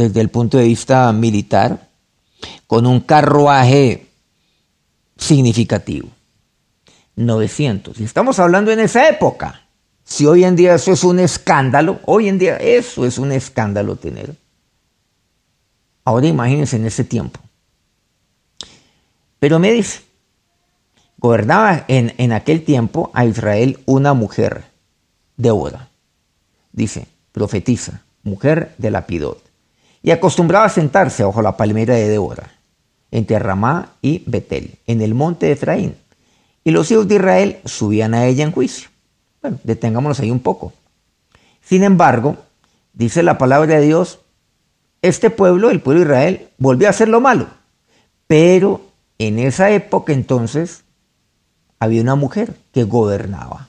desde 0.00 0.22
el 0.22 0.30
punto 0.30 0.56
de 0.56 0.64
vista 0.64 1.12
militar, 1.12 1.88
con 2.66 2.86
un 2.86 3.00
carruaje 3.00 4.06
significativo. 5.18 6.08
900. 7.16 8.00
Y 8.00 8.04
estamos 8.04 8.38
hablando 8.38 8.70
en 8.70 8.80
esa 8.80 9.10
época. 9.10 9.66
Si 10.02 10.24
hoy 10.24 10.44
en 10.44 10.56
día 10.56 10.74
eso 10.74 10.92
es 10.92 11.04
un 11.04 11.18
escándalo, 11.18 12.00
hoy 12.06 12.28
en 12.28 12.38
día 12.38 12.56
eso 12.56 13.04
es 13.04 13.18
un 13.18 13.30
escándalo 13.30 13.96
tener. 13.96 14.34
Ahora 16.04 16.26
imagínense 16.26 16.76
en 16.76 16.86
ese 16.86 17.04
tiempo. 17.04 17.38
Pero 19.38 19.58
me 19.58 19.70
dice, 19.70 20.00
gobernaba 21.18 21.84
en, 21.88 22.14
en 22.16 22.32
aquel 22.32 22.64
tiempo 22.64 23.10
a 23.12 23.26
Israel 23.26 23.80
una 23.84 24.14
mujer, 24.14 24.64
Débora. 25.36 25.90
Dice, 26.72 27.06
profetiza, 27.32 28.02
mujer 28.22 28.74
de 28.78 28.90
Lapidot. 28.90 29.49
Y 30.02 30.10
acostumbraba 30.10 30.64
a 30.64 30.70
sentarse 30.70 31.24
bajo 31.24 31.42
la 31.42 31.56
palmera 31.56 31.94
de 31.94 32.08
Débora, 32.08 32.50
entre 33.10 33.38
Ramá 33.38 33.92
y 34.00 34.22
Betel, 34.26 34.78
en 34.86 35.02
el 35.02 35.14
monte 35.14 35.46
de 35.46 35.52
Efraín. 35.52 35.96
Y 36.64 36.70
los 36.70 36.90
hijos 36.90 37.08
de 37.08 37.16
Israel 37.16 37.58
subían 37.64 38.14
a 38.14 38.26
ella 38.26 38.44
en 38.44 38.52
juicio. 38.52 38.88
Bueno, 39.42 39.58
detengámonos 39.64 40.20
ahí 40.20 40.30
un 40.30 40.40
poco. 40.40 40.72
Sin 41.62 41.82
embargo, 41.82 42.36
dice 42.92 43.22
la 43.22 43.38
palabra 43.38 43.76
de 43.76 43.86
Dios, 43.86 44.20
este 45.02 45.30
pueblo, 45.30 45.70
el 45.70 45.80
pueblo 45.80 46.00
de 46.00 46.06
Israel, 46.06 46.48
volvió 46.58 46.86
a 46.86 46.90
hacer 46.90 47.08
lo 47.08 47.20
malo. 47.20 47.48
Pero 48.26 48.82
en 49.18 49.38
esa 49.38 49.70
época 49.70 50.12
entonces 50.12 50.84
había 51.78 52.02
una 52.02 52.14
mujer 52.14 52.54
que 52.72 52.84
gobernaba. 52.84 53.68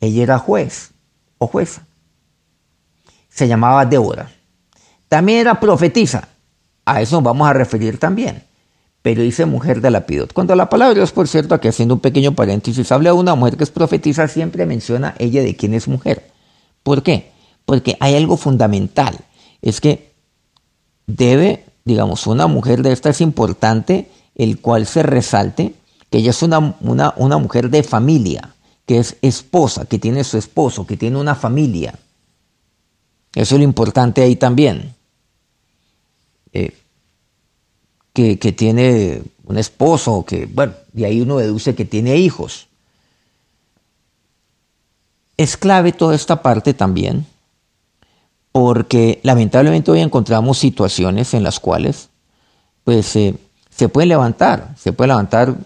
Ella 0.00 0.22
era 0.22 0.38
juez 0.38 0.92
o 1.38 1.46
jueza. 1.46 1.86
Se 3.28 3.48
llamaba 3.48 3.86
Débora. 3.86 4.30
También 5.12 5.40
era 5.40 5.60
profetisa. 5.60 6.26
A 6.86 7.02
eso 7.02 7.16
nos 7.16 7.24
vamos 7.24 7.46
a 7.46 7.52
referir 7.52 7.98
también 7.98 8.44
pero 9.02 9.22
dice 9.22 9.46
mujer 9.46 9.80
de 9.80 9.90
Lapidot. 9.90 10.32
Cuando 10.32 10.54
la 10.54 10.70
palabra 10.70 10.94
de 10.94 11.00
Dios, 11.00 11.10
por 11.10 11.26
cierto, 11.26 11.54
aquí 11.54 11.66
haciendo 11.66 11.94
un 11.94 12.00
pequeño 12.00 12.32
paréntesis, 12.32 12.92
habla 12.92 13.10
de 13.10 13.16
una 13.16 13.34
mujer 13.34 13.56
que 13.56 13.64
es 13.64 13.70
profetisa, 13.70 14.28
siempre 14.28 14.64
menciona 14.64 15.16
ella 15.18 15.42
de 15.42 15.56
quién 15.56 15.74
es 15.74 15.88
mujer. 15.88 16.30
¿Por 16.84 17.02
qué? 17.02 17.32
Porque 17.64 17.96
hay 17.98 18.14
algo 18.14 18.36
fundamental. 18.36 19.18
Es 19.60 19.80
que 19.80 20.12
debe, 21.08 21.64
digamos, 21.84 22.28
una 22.28 22.46
mujer 22.46 22.82
de 22.82 22.92
esta 22.92 23.10
es 23.10 23.20
importante, 23.20 24.08
el 24.36 24.60
cual 24.60 24.86
se 24.86 25.02
resalte 25.02 25.74
que 26.08 26.18
ella 26.18 26.30
es 26.30 26.42
una, 26.44 26.76
una, 26.80 27.12
una 27.16 27.38
mujer 27.38 27.70
de 27.70 27.82
familia, 27.82 28.54
que 28.86 28.98
es 28.98 29.16
esposa, 29.20 29.84
que 29.84 29.98
tiene 29.98 30.22
su 30.22 30.38
esposo, 30.38 30.86
que 30.86 30.96
tiene 30.96 31.18
una 31.18 31.34
familia. 31.34 31.98
Eso 33.34 33.56
es 33.56 33.58
lo 33.58 33.64
importante 33.64 34.22
ahí 34.22 34.36
también. 34.36 34.94
Eh, 36.52 36.76
que, 38.12 38.36
tiene 38.52 39.22
un 39.44 39.56
esposo, 39.56 40.24
que, 40.26 40.46
bueno, 40.46 40.74
de 40.92 41.06
ahí 41.06 41.20
uno 41.20 41.38
deduce 41.38 41.74
que 41.74 41.84
tiene 41.84 42.16
hijos. 42.16 42.68
Es 45.36 45.56
clave 45.56 45.92
toda 45.92 46.14
esta 46.14 46.42
parte 46.42 46.74
también, 46.74 47.26
porque 48.52 49.18
lamentablemente 49.22 49.90
hoy 49.90 50.00
encontramos 50.00 50.58
situaciones 50.58 51.32
en 51.32 51.42
las 51.42 51.58
cuales, 51.58 52.10
pues, 52.84 53.16
eh, 53.16 53.34
se 53.70 53.88
pueden 53.88 54.10
levantar, 54.10 54.74
se 54.78 54.92
pueden 54.92 55.08
levantar 55.08 55.56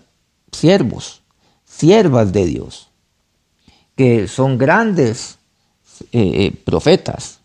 siervos, 0.53 1.22
siervas 1.64 2.33
de 2.33 2.46
Dios, 2.46 2.88
que 3.96 4.29
son 4.29 4.57
grandes 4.57 5.38
eh, 6.12 6.53
profetas, 6.64 7.40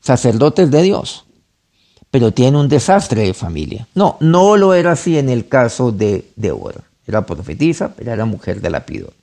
sacerdotes 0.00 0.70
de 0.70 0.82
Dios, 0.82 1.24
pero 2.12 2.30
tiene 2.30 2.58
un 2.58 2.68
desastre 2.68 3.22
de 3.22 3.32
familia. 3.32 3.88
No, 3.94 4.18
no 4.20 4.58
lo 4.58 4.74
era 4.74 4.92
así 4.92 5.16
en 5.16 5.30
el 5.30 5.48
caso 5.48 5.92
de 5.92 6.26
Débora. 6.36 6.82
Era 7.06 7.24
profetisa, 7.24 7.94
pero 7.96 8.12
era 8.12 8.26
mujer 8.26 8.60
de 8.60 8.68
lapidor. 8.68 9.14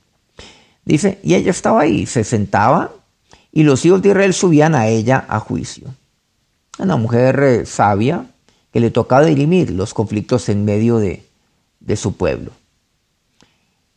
Dice, 0.84 1.20
y 1.22 1.36
ella 1.36 1.52
estaba 1.52 1.82
ahí, 1.82 2.08
se 2.08 2.24
sentaba 2.24 2.92
y 3.52 3.62
los 3.62 3.86
hijos 3.86 4.02
de 4.02 4.10
Israel 4.10 4.34
subían 4.34 4.74
a 4.74 4.88
ella 4.88 5.24
a 5.30 5.40
juicio. 5.40 5.94
Una 6.80 6.96
mujer 6.96 7.40
eh, 7.44 7.66
sabia 7.68 8.26
que 8.74 8.80
le 8.80 8.90
tocaba 8.90 9.24
dirimir 9.24 9.70
los 9.70 9.94
conflictos 9.94 10.50
en 10.50 10.66
medio 10.66 10.98
de, 10.98 11.24
de 11.80 11.96
su 11.96 12.18
pueblo. 12.18 12.52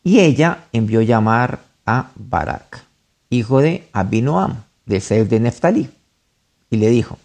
Y 0.03 0.19
ella 0.19 0.65
envió 0.71 1.01
llamar 1.01 1.61
a 1.87 2.11
Barak, 2.15 2.85
hijo 3.31 3.59
de 3.59 3.87
Abinoam, 3.91 4.65
de 4.85 5.01
Sef 5.01 5.27
de 5.29 5.39
Neftalí, 5.39 5.89
y 6.69 6.77
le 6.77 6.89
dijo, 6.89 7.17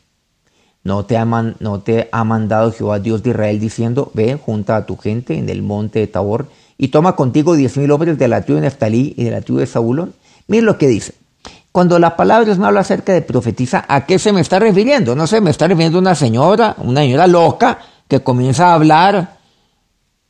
¿no 0.85 1.05
te, 1.05 1.17
ha 1.17 1.25
¿no 1.25 1.81
te 1.81 2.09
ha 2.11 2.25
mandado 2.25 2.73
Jehová 2.73 2.99
Dios 2.99 3.23
de 3.23 3.31
Israel 3.31 3.61
diciendo, 3.61 4.11
ve, 4.15 4.35
junta 4.37 4.77
a 4.77 4.87
tu 4.87 4.97
gente 4.97 5.37
en 5.37 5.49
el 5.49 5.63
monte 5.63 5.99
de 5.99 6.07
Tabor 6.07 6.49
y 6.77 6.89
toma 6.89 7.17
contigo 7.17 7.55
diez 7.55 7.77
mil 7.77 7.91
hombres 7.91 8.19
de 8.19 8.29
la 8.29 8.43
tribu 8.43 8.57
de 8.57 8.63
Neftalí 8.63 9.15
y 9.17 9.25
de 9.25 9.31
la 9.31 9.41
tribu 9.41 9.59
de 9.59 9.67
Saúl? 9.67 10.13
Miren 10.47 10.67
lo 10.67 10.79
que 10.79 10.89
dice. 10.89 11.15
Cuando 11.73 11.99
la 11.99 12.17
palabra 12.17 12.45
Dios 12.45 12.59
me 12.59 12.67
habla 12.67 12.81
acerca 12.81 13.13
de 13.13 13.23
profetiza, 13.23 13.85
¿a 13.87 14.07
qué 14.07 14.19
se 14.19 14.33
me 14.33 14.41
está 14.41 14.59
refiriendo? 14.59 15.15
No 15.15 15.27
sé, 15.27 15.41
me 15.41 15.51
está 15.51 15.69
refiriendo 15.69 15.99
una 15.99 16.15
señora, 16.15 16.75
una 16.79 17.03
señora 17.03 17.27
loca 17.27 17.79
que 18.09 18.21
comienza 18.21 18.69
a 18.69 18.75
hablar 18.75 19.39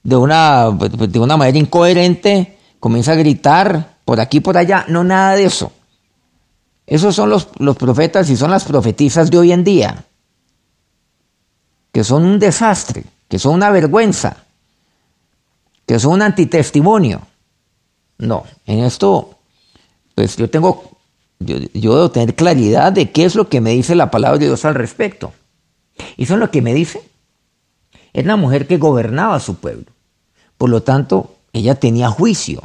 de 0.02 0.16
una, 0.16 0.70
de 0.70 1.18
una 1.18 1.37
manera 1.37 1.58
incoherente, 1.58 2.58
comienza 2.80 3.12
a 3.12 3.16
gritar 3.16 3.98
por 4.04 4.20
aquí 4.20 4.40
por 4.40 4.58
allá. 4.58 4.84
No, 4.88 5.04
nada 5.04 5.37
de 5.37 5.44
eso. 5.44 5.72
Esos 6.87 7.14
son 7.14 7.30
los, 7.30 7.48
los 7.58 7.76
profetas 7.76 8.28
y 8.30 8.37
son 8.37 8.50
las 8.50 8.64
profetizas 8.64 9.30
de 9.30 9.38
hoy 9.38 9.52
en 9.52 9.62
día, 9.62 10.04
que 11.92 12.05
son 12.05 12.24
un 12.24 12.38
desastre, 12.38 13.05
que 13.29 13.38
son 13.38 13.55
una 13.55 13.70
vergüenza, 13.70 14.44
que 15.87 15.98
son 15.98 16.12
un 16.14 16.22
antitestimonio. 16.22 17.22
No, 18.18 18.44
en 18.66 18.81
esto, 18.81 19.38
pues 20.14 20.37
yo 20.37 20.51
tengo, 20.51 20.98
yo, 21.38 21.57
yo, 21.74 21.94
debo 21.94 22.11
tener 22.11 22.35
claridad 22.35 22.92
de 22.92 23.11
qué 23.11 23.24
es 23.24 23.35
lo 23.35 23.48
que 23.48 23.61
me 23.61 23.70
dice 23.70 23.94
la 23.94 24.11
palabra 24.11 24.38
de 24.38 24.46
Dios 24.46 24.64
al 24.64 24.74
respecto. 24.74 25.33
Y 26.16 26.24
eso 26.24 26.35
es 26.35 26.40
lo 26.40 26.51
que 26.51 26.62
me 26.62 26.74
dice. 26.74 27.03
Es 28.12 28.24
una 28.24 28.37
mujer 28.37 28.66
que 28.66 28.79
gobernaba 28.79 29.38
su 29.40 29.57
pueblo. 29.57 29.87
Por 30.57 30.70
lo 30.70 30.83
tanto, 30.83 31.37
ella 31.53 31.74
tenía 31.77 32.09
juicio 32.09 32.62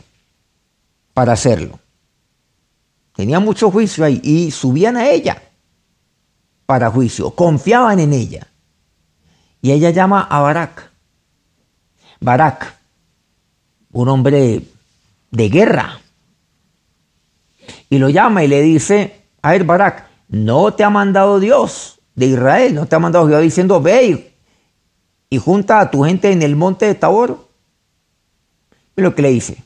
para 1.14 1.34
hacerlo. 1.34 1.80
Tenía 3.16 3.40
mucho 3.40 3.70
juicio 3.70 4.04
ahí 4.04 4.20
y 4.24 4.52
subían 4.52 4.98
a 4.98 5.10
ella 5.10 5.42
para 6.66 6.90
juicio, 6.90 7.32
confiaban 7.32 8.00
en 8.00 8.14
ella. 8.14 8.48
Y 9.64 9.72
ella 9.72 9.92
llama 9.92 10.28
a 10.30 10.42
Barak. 10.42 10.92
Barak, 12.20 12.78
un 13.94 14.10
hombre 14.10 14.62
de 15.32 15.50
guerra. 15.50 16.02
Y 17.90 17.98
lo 17.98 18.10
llama 18.10 18.44
y 18.44 18.50
le 18.50 18.62
dice, 18.62 19.22
a 19.42 19.52
ver, 19.52 19.64
Barak, 19.64 20.06
no 20.28 20.74
te 20.74 20.84
ha 20.84 20.90
mandado 20.90 21.40
Dios 21.40 22.02
de 22.14 22.26
Israel, 22.26 22.76
no 22.76 22.88
te 22.88 22.98
ha 22.98 23.00
mandado 23.00 23.26
Dios 23.26 23.42
diciendo, 23.42 23.82
ve 23.82 24.36
y 25.30 25.38
junta 25.38 25.80
a 25.80 25.90
tu 25.90 26.04
gente 26.04 26.30
en 26.34 26.42
el 26.42 26.58
monte 26.58 26.86
de 26.86 26.96
Tabor. 26.96 27.48
Y 28.98 29.02
lo 29.02 29.16
que 29.16 29.22
le 29.22 29.30
dice, 29.30 29.64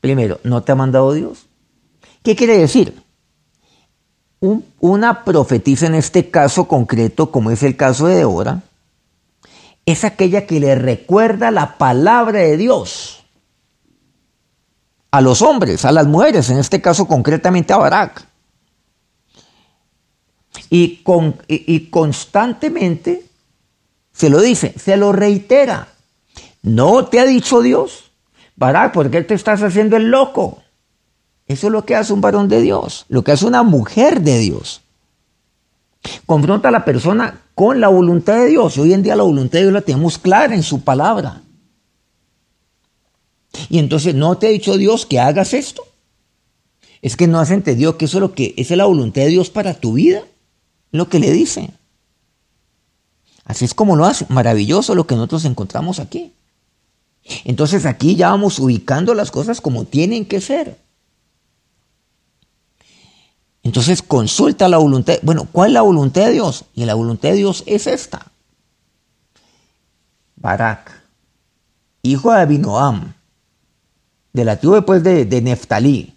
primero, 0.00 0.40
¿no 0.42 0.64
te 0.64 0.72
ha 0.72 0.74
mandado 0.74 1.12
Dios? 1.12 1.46
¿Qué 2.24 2.34
quiere 2.34 2.58
decir? 2.58 3.00
una 4.80 5.22
profetisa 5.22 5.86
en 5.86 5.94
este 5.94 6.28
caso 6.28 6.66
concreto, 6.66 7.30
como 7.30 7.52
es 7.52 7.62
el 7.62 7.76
caso 7.76 8.08
de 8.08 8.16
Débora, 8.16 8.64
es 9.86 10.04
aquella 10.04 10.46
que 10.46 10.60
le 10.60 10.74
recuerda 10.74 11.50
la 11.50 11.76
palabra 11.78 12.40
de 12.40 12.56
Dios 12.56 13.22
a 15.10 15.20
los 15.20 15.42
hombres, 15.42 15.84
a 15.84 15.92
las 15.92 16.06
mujeres, 16.06 16.48
en 16.50 16.58
este 16.58 16.80
caso 16.80 17.06
concretamente 17.06 17.72
a 17.72 17.76
Barak. 17.76 18.26
Y, 20.70 21.02
con, 21.02 21.36
y, 21.48 21.90
constantemente 21.90 23.26
se 24.12 24.30
lo 24.30 24.40
dice, 24.40 24.74
se 24.78 24.96
lo 24.96 25.12
reitera. 25.12 25.88
¿No 26.62 27.06
te 27.06 27.20
ha 27.20 27.26
dicho 27.26 27.60
Dios? 27.60 28.10
Barak, 28.56 28.92
¿por 28.92 29.10
qué 29.10 29.22
te 29.22 29.34
estás 29.34 29.62
haciendo 29.62 29.96
el 29.96 30.10
loco? 30.10 30.62
Eso 31.46 31.66
es 31.66 31.72
lo 31.72 31.84
que 31.84 31.94
hace 31.94 32.12
un 32.12 32.22
varón 32.22 32.48
de 32.48 32.62
Dios, 32.62 33.04
lo 33.08 33.22
que 33.22 33.32
hace 33.32 33.44
una 33.44 33.62
mujer 33.62 34.22
de 34.22 34.38
Dios. 34.38 34.82
Confronta 36.26 36.68
a 36.68 36.72
la 36.72 36.84
persona 36.84 37.42
con 37.54 37.80
la 37.80 37.88
voluntad 37.88 38.36
de 38.36 38.46
Dios. 38.46 38.78
Hoy 38.78 38.92
en 38.92 39.02
día 39.02 39.16
la 39.16 39.22
voluntad 39.22 39.58
de 39.58 39.62
Dios 39.62 39.72
la 39.72 39.82
tenemos 39.82 40.18
clara 40.18 40.54
en 40.54 40.62
su 40.62 40.82
palabra. 40.82 41.42
Y 43.68 43.78
entonces, 43.78 44.14
¿no 44.14 44.38
te 44.38 44.46
ha 44.46 44.50
dicho 44.50 44.76
Dios 44.76 45.06
que 45.06 45.20
hagas 45.20 45.54
esto? 45.54 45.82
Es 47.02 47.16
que 47.16 47.26
no 47.26 47.38
has 47.38 47.50
entendido 47.50 47.98
que 47.98 48.06
eso 48.06 48.18
es 48.18 48.22
lo 48.22 48.34
que 48.34 48.54
es 48.56 48.70
la 48.70 48.84
voluntad 48.84 49.22
de 49.22 49.28
Dios 49.28 49.50
para 49.50 49.74
tu 49.74 49.94
vida. 49.94 50.22
Lo 50.90 51.08
que 51.08 51.18
le 51.18 51.30
dice. 51.30 51.70
Así 53.44 53.64
es 53.64 53.74
como 53.74 53.96
lo 53.96 54.04
hace. 54.04 54.26
Maravilloso 54.28 54.94
lo 54.94 55.06
que 55.06 55.14
nosotros 55.14 55.44
encontramos 55.44 55.98
aquí. 55.98 56.32
Entonces 57.44 57.86
aquí 57.86 58.16
ya 58.16 58.30
vamos 58.30 58.58
ubicando 58.58 59.14
las 59.14 59.30
cosas 59.30 59.60
como 59.60 59.84
tienen 59.84 60.24
que 60.24 60.40
ser. 60.40 60.78
Entonces 63.62 64.02
consulta 64.02 64.68
la 64.68 64.78
voluntad. 64.78 65.14
Bueno, 65.22 65.46
¿cuál 65.50 65.68
es 65.68 65.74
la 65.74 65.82
voluntad 65.82 66.26
de 66.26 66.32
Dios? 66.32 66.64
Y 66.74 66.84
la 66.84 66.94
voluntad 66.94 67.30
de 67.30 67.36
Dios 67.36 67.62
es 67.66 67.86
esta. 67.86 68.32
Barak, 70.36 70.90
hijo 72.02 72.32
de 72.32 72.40
Abinoam, 72.40 73.14
de 74.32 74.44
la 74.44 74.58
tribu 74.58 74.74
después 74.74 75.04
de, 75.04 75.24
de 75.24 75.40
Neftalí, 75.40 76.14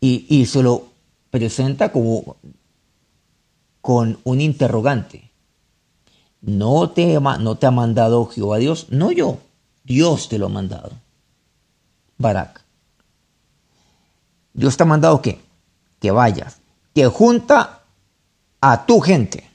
y, 0.00 0.24
y, 0.28 0.46
se 0.46 0.62
lo 0.62 0.86
presenta 1.30 1.90
como 1.90 2.36
con 3.80 4.18
un 4.24 4.40
interrogante. 4.40 5.30
¿No 6.40 6.90
te, 6.90 7.20
¿No 7.20 7.56
te 7.56 7.66
ha 7.66 7.70
mandado 7.70 8.26
Jehová 8.26 8.58
Dios? 8.58 8.86
No 8.90 9.12
yo, 9.12 9.38
Dios 9.84 10.28
te 10.28 10.38
lo 10.38 10.46
ha 10.46 10.48
mandado. 10.48 10.92
Barak. 12.16 12.62
¿Dios 14.54 14.76
te 14.76 14.84
ha 14.84 14.86
mandado 14.86 15.20
qué? 15.20 15.40
Que 16.00 16.10
vayas, 16.10 16.60
que 16.94 17.06
junta 17.06 17.82
a 18.60 18.86
tu 18.86 19.00
gente. 19.00 19.48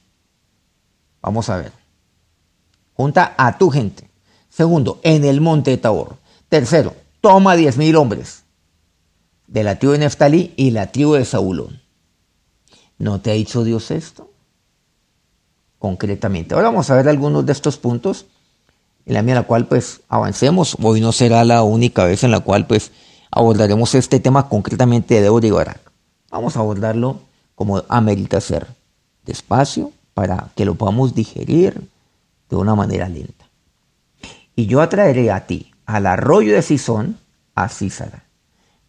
Vamos 1.21 1.49
a 1.49 1.57
ver. 1.57 1.71
Junta 2.93 3.33
a 3.37 3.57
tu 3.57 3.69
gente. 3.69 4.09
Segundo, 4.49 4.99
en 5.03 5.25
el 5.25 5.41
monte 5.41 5.71
de 5.71 5.77
Tabor. 5.77 6.17
Tercero, 6.47 6.95
toma 7.19 7.55
diez 7.55 7.77
mil 7.77 7.95
hombres 7.97 8.43
de 9.47 9.63
la 9.63 9.77
tribu 9.77 9.93
de 9.93 9.99
Neftalí 9.99 10.53
y 10.55 10.71
la 10.71 10.91
tribu 10.91 11.13
de 11.13 11.25
Saúlón. 11.25 11.81
¿No 12.97 13.19
te 13.19 13.31
ha 13.31 13.33
dicho 13.33 13.63
Dios 13.63 13.91
esto? 13.91 14.31
Concretamente. 15.79 16.55
Ahora 16.55 16.69
vamos 16.69 16.89
a 16.89 16.95
ver 16.95 17.09
algunos 17.09 17.45
de 17.45 17.51
estos 17.51 17.77
puntos 17.77 18.27
en 19.05 19.13
la 19.13 19.21
medida 19.21 19.39
en 19.39 19.41
la 19.43 19.47
cual 19.47 19.67
pues 19.67 20.01
avancemos. 20.07 20.77
Hoy 20.81 21.01
no 21.01 21.11
será 21.11 21.43
la 21.43 21.63
única 21.63 22.05
vez 22.05 22.23
en 22.23 22.31
la 22.31 22.39
cual 22.39 22.65
pues 22.65 22.91
abordaremos 23.31 23.93
este 23.95 24.19
tema 24.19 24.47
concretamente 24.47 25.15
de 25.15 25.21
Débora 25.21 25.47
y 25.47 25.51
Barak. 25.51 25.84
Vamos 26.35 26.57
a 26.57 26.59
abordarlo 26.59 27.21
como 27.55 27.81
amerita 27.87 28.41
ser, 28.41 28.67
despacio, 29.23 29.93
para 30.13 30.51
que 30.53 30.65
lo 30.65 30.75
podamos 30.75 31.15
digerir 31.15 31.87
de 32.49 32.55
una 32.57 32.75
manera 32.75 33.07
lenta. 33.07 33.45
Y 34.53 34.65
yo 34.65 34.81
atraeré 34.81 35.31
a 35.31 35.47
ti, 35.47 35.71
al 35.85 36.05
arroyo 36.05 36.53
de 36.53 36.61
Sison, 36.61 37.17
a 37.55 37.69
Císara, 37.69 38.25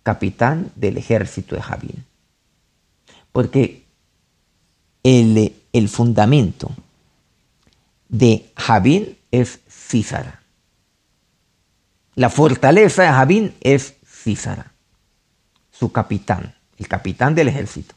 capitán 0.02 0.72
del 0.74 0.96
ejército 0.96 1.54
de 1.54 1.62
Javín. 1.62 2.04
Porque 3.30 3.84
el, 5.04 5.54
el 5.72 5.88
fundamento 5.88 6.72
de 8.08 8.50
Javín 8.56 9.16
es 9.30 9.60
Císara. 9.70 10.42
La 12.16 12.28
fortaleza 12.28 13.04
de 13.04 13.08
Javín 13.10 13.54
es 13.60 13.94
Císara, 14.04 14.72
su 15.70 15.92
capitán 15.92 16.56
el 16.78 16.88
capitán 16.88 17.34
del 17.34 17.48
ejército. 17.48 17.94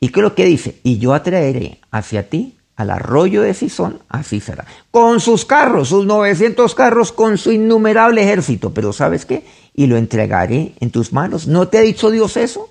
¿Y 0.00 0.08
qué 0.08 0.20
es 0.20 0.24
lo 0.24 0.34
que 0.34 0.44
dice? 0.44 0.80
Y 0.82 0.98
yo 0.98 1.14
atraeré 1.14 1.80
hacia 1.90 2.28
ti 2.28 2.56
al 2.76 2.90
arroyo 2.90 3.42
de 3.42 3.54
Sison 3.54 4.00
a 4.08 4.22
Císara, 4.22 4.66
con 4.90 5.20
sus 5.20 5.44
carros, 5.44 5.90
sus 5.90 6.06
900 6.06 6.74
carros, 6.74 7.12
con 7.12 7.38
su 7.38 7.52
innumerable 7.52 8.22
ejército. 8.22 8.74
Pero 8.74 8.92
¿sabes 8.92 9.26
qué? 9.26 9.44
Y 9.74 9.86
lo 9.86 9.96
entregaré 9.96 10.72
en 10.80 10.90
tus 10.90 11.12
manos. 11.12 11.46
¿No 11.46 11.68
te 11.68 11.78
ha 11.78 11.82
dicho 11.82 12.10
Dios 12.10 12.36
eso? 12.36 12.70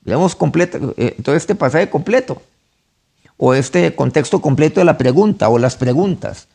Veamos 0.00 0.34
completo, 0.34 0.94
eh, 0.96 1.16
todo 1.22 1.36
este 1.36 1.54
pasaje 1.54 1.88
completo, 1.88 2.42
o 3.36 3.54
este 3.54 3.94
contexto 3.94 4.40
completo 4.40 4.80
de 4.80 4.84
la 4.84 4.98
pregunta, 4.98 5.48
o 5.48 5.58
las 5.58 5.76
preguntas, 5.76 6.48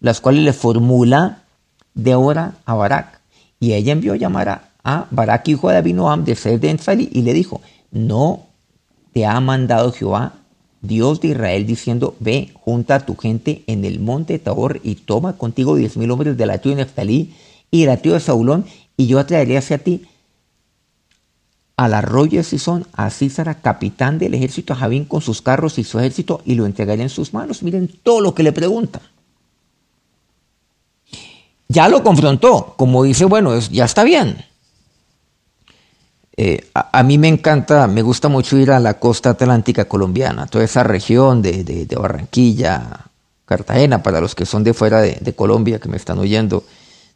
las 0.00 0.20
cuales 0.20 0.42
le 0.42 0.52
formula 0.52 1.44
de 1.94 2.12
ahora 2.12 2.54
a 2.64 2.74
Barak. 2.74 3.20
Y 3.60 3.74
ella 3.74 3.92
envió 3.92 4.16
llamar 4.16 4.48
a 4.48 4.71
a 4.84 5.06
Barak, 5.10 5.48
hijo 5.48 5.70
de 5.70 5.76
Abinoam, 5.76 6.24
de 6.24 6.34
ser 6.34 6.60
de 6.60 6.70
Enzali, 6.70 7.08
y 7.12 7.22
le 7.22 7.32
dijo, 7.32 7.60
no 7.90 8.46
te 9.12 9.26
ha 9.26 9.40
mandado 9.40 9.92
Jehová 9.92 10.34
Dios 10.80 11.20
de 11.20 11.28
Israel, 11.28 11.66
diciendo, 11.66 12.16
ve, 12.18 12.50
junta 12.54 12.96
a 12.96 13.06
tu 13.06 13.16
gente 13.16 13.62
en 13.66 13.84
el 13.84 14.00
monte 14.00 14.38
Tabor 14.38 14.80
y 14.82 14.96
toma 14.96 15.34
contigo 15.34 15.76
diez 15.76 15.96
mil 15.96 16.10
hombres 16.10 16.36
de 16.36 16.46
la 16.46 16.58
tribu 16.58 16.76
de 16.76 16.82
Neftalí 16.82 17.34
y 17.70 17.82
de 17.82 17.86
la 17.86 17.98
tribu 17.98 18.14
de 18.14 18.20
Saulón, 18.20 18.66
y 18.96 19.06
yo 19.06 19.18
atraeré 19.20 19.56
hacia 19.56 19.78
ti 19.78 20.06
al 21.76 21.94
arroyo 21.94 22.38
de 22.38 22.44
Sison, 22.44 22.86
a 22.92 23.10
Císara, 23.10 23.60
capitán 23.60 24.18
del 24.18 24.34
ejército, 24.34 24.72
a 24.72 24.76
Javín 24.76 25.04
con 25.04 25.20
sus 25.20 25.40
carros 25.40 25.78
y 25.78 25.84
su 25.84 25.98
ejército, 25.98 26.42
y 26.44 26.54
lo 26.54 26.66
entregaré 26.66 27.02
en 27.02 27.08
sus 27.08 27.32
manos. 27.32 27.62
Miren 27.62 27.88
todo 28.02 28.20
lo 28.20 28.34
que 28.34 28.42
le 28.42 28.52
pregunta. 28.52 29.00
Ya 31.68 31.88
lo 31.88 32.02
confrontó, 32.02 32.74
como 32.76 33.04
dice, 33.04 33.24
bueno, 33.24 33.58
ya 33.58 33.86
está 33.86 34.04
bien. 34.04 34.44
Eh, 36.44 36.66
a, 36.74 37.04
mí 37.04 37.18
me 37.18 37.28
encanta, 37.28 37.86
me 37.86 38.02
gusta 38.02 38.28
mucho 38.28 38.58
ir 38.58 38.72
a 38.72 38.80
la 38.80 38.94
costa 38.94 39.30
atlántica 39.30 39.84
colombiana, 39.84 40.48
toda 40.48 40.64
esa 40.64 40.82
región 40.82 41.40
de, 41.40 41.86
Barranquilla, 41.96 43.06
Cartagena, 43.44 44.02
para 44.02 44.20
los 44.20 44.34
que 44.34 44.44
son 44.44 44.64
de 44.64 44.74
fuera 44.74 45.00
de, 45.00 45.34
Colombia, 45.36 45.78
que 45.78 45.88
me 45.88 45.96
están 45.96 46.18
oyendo, 46.18 46.64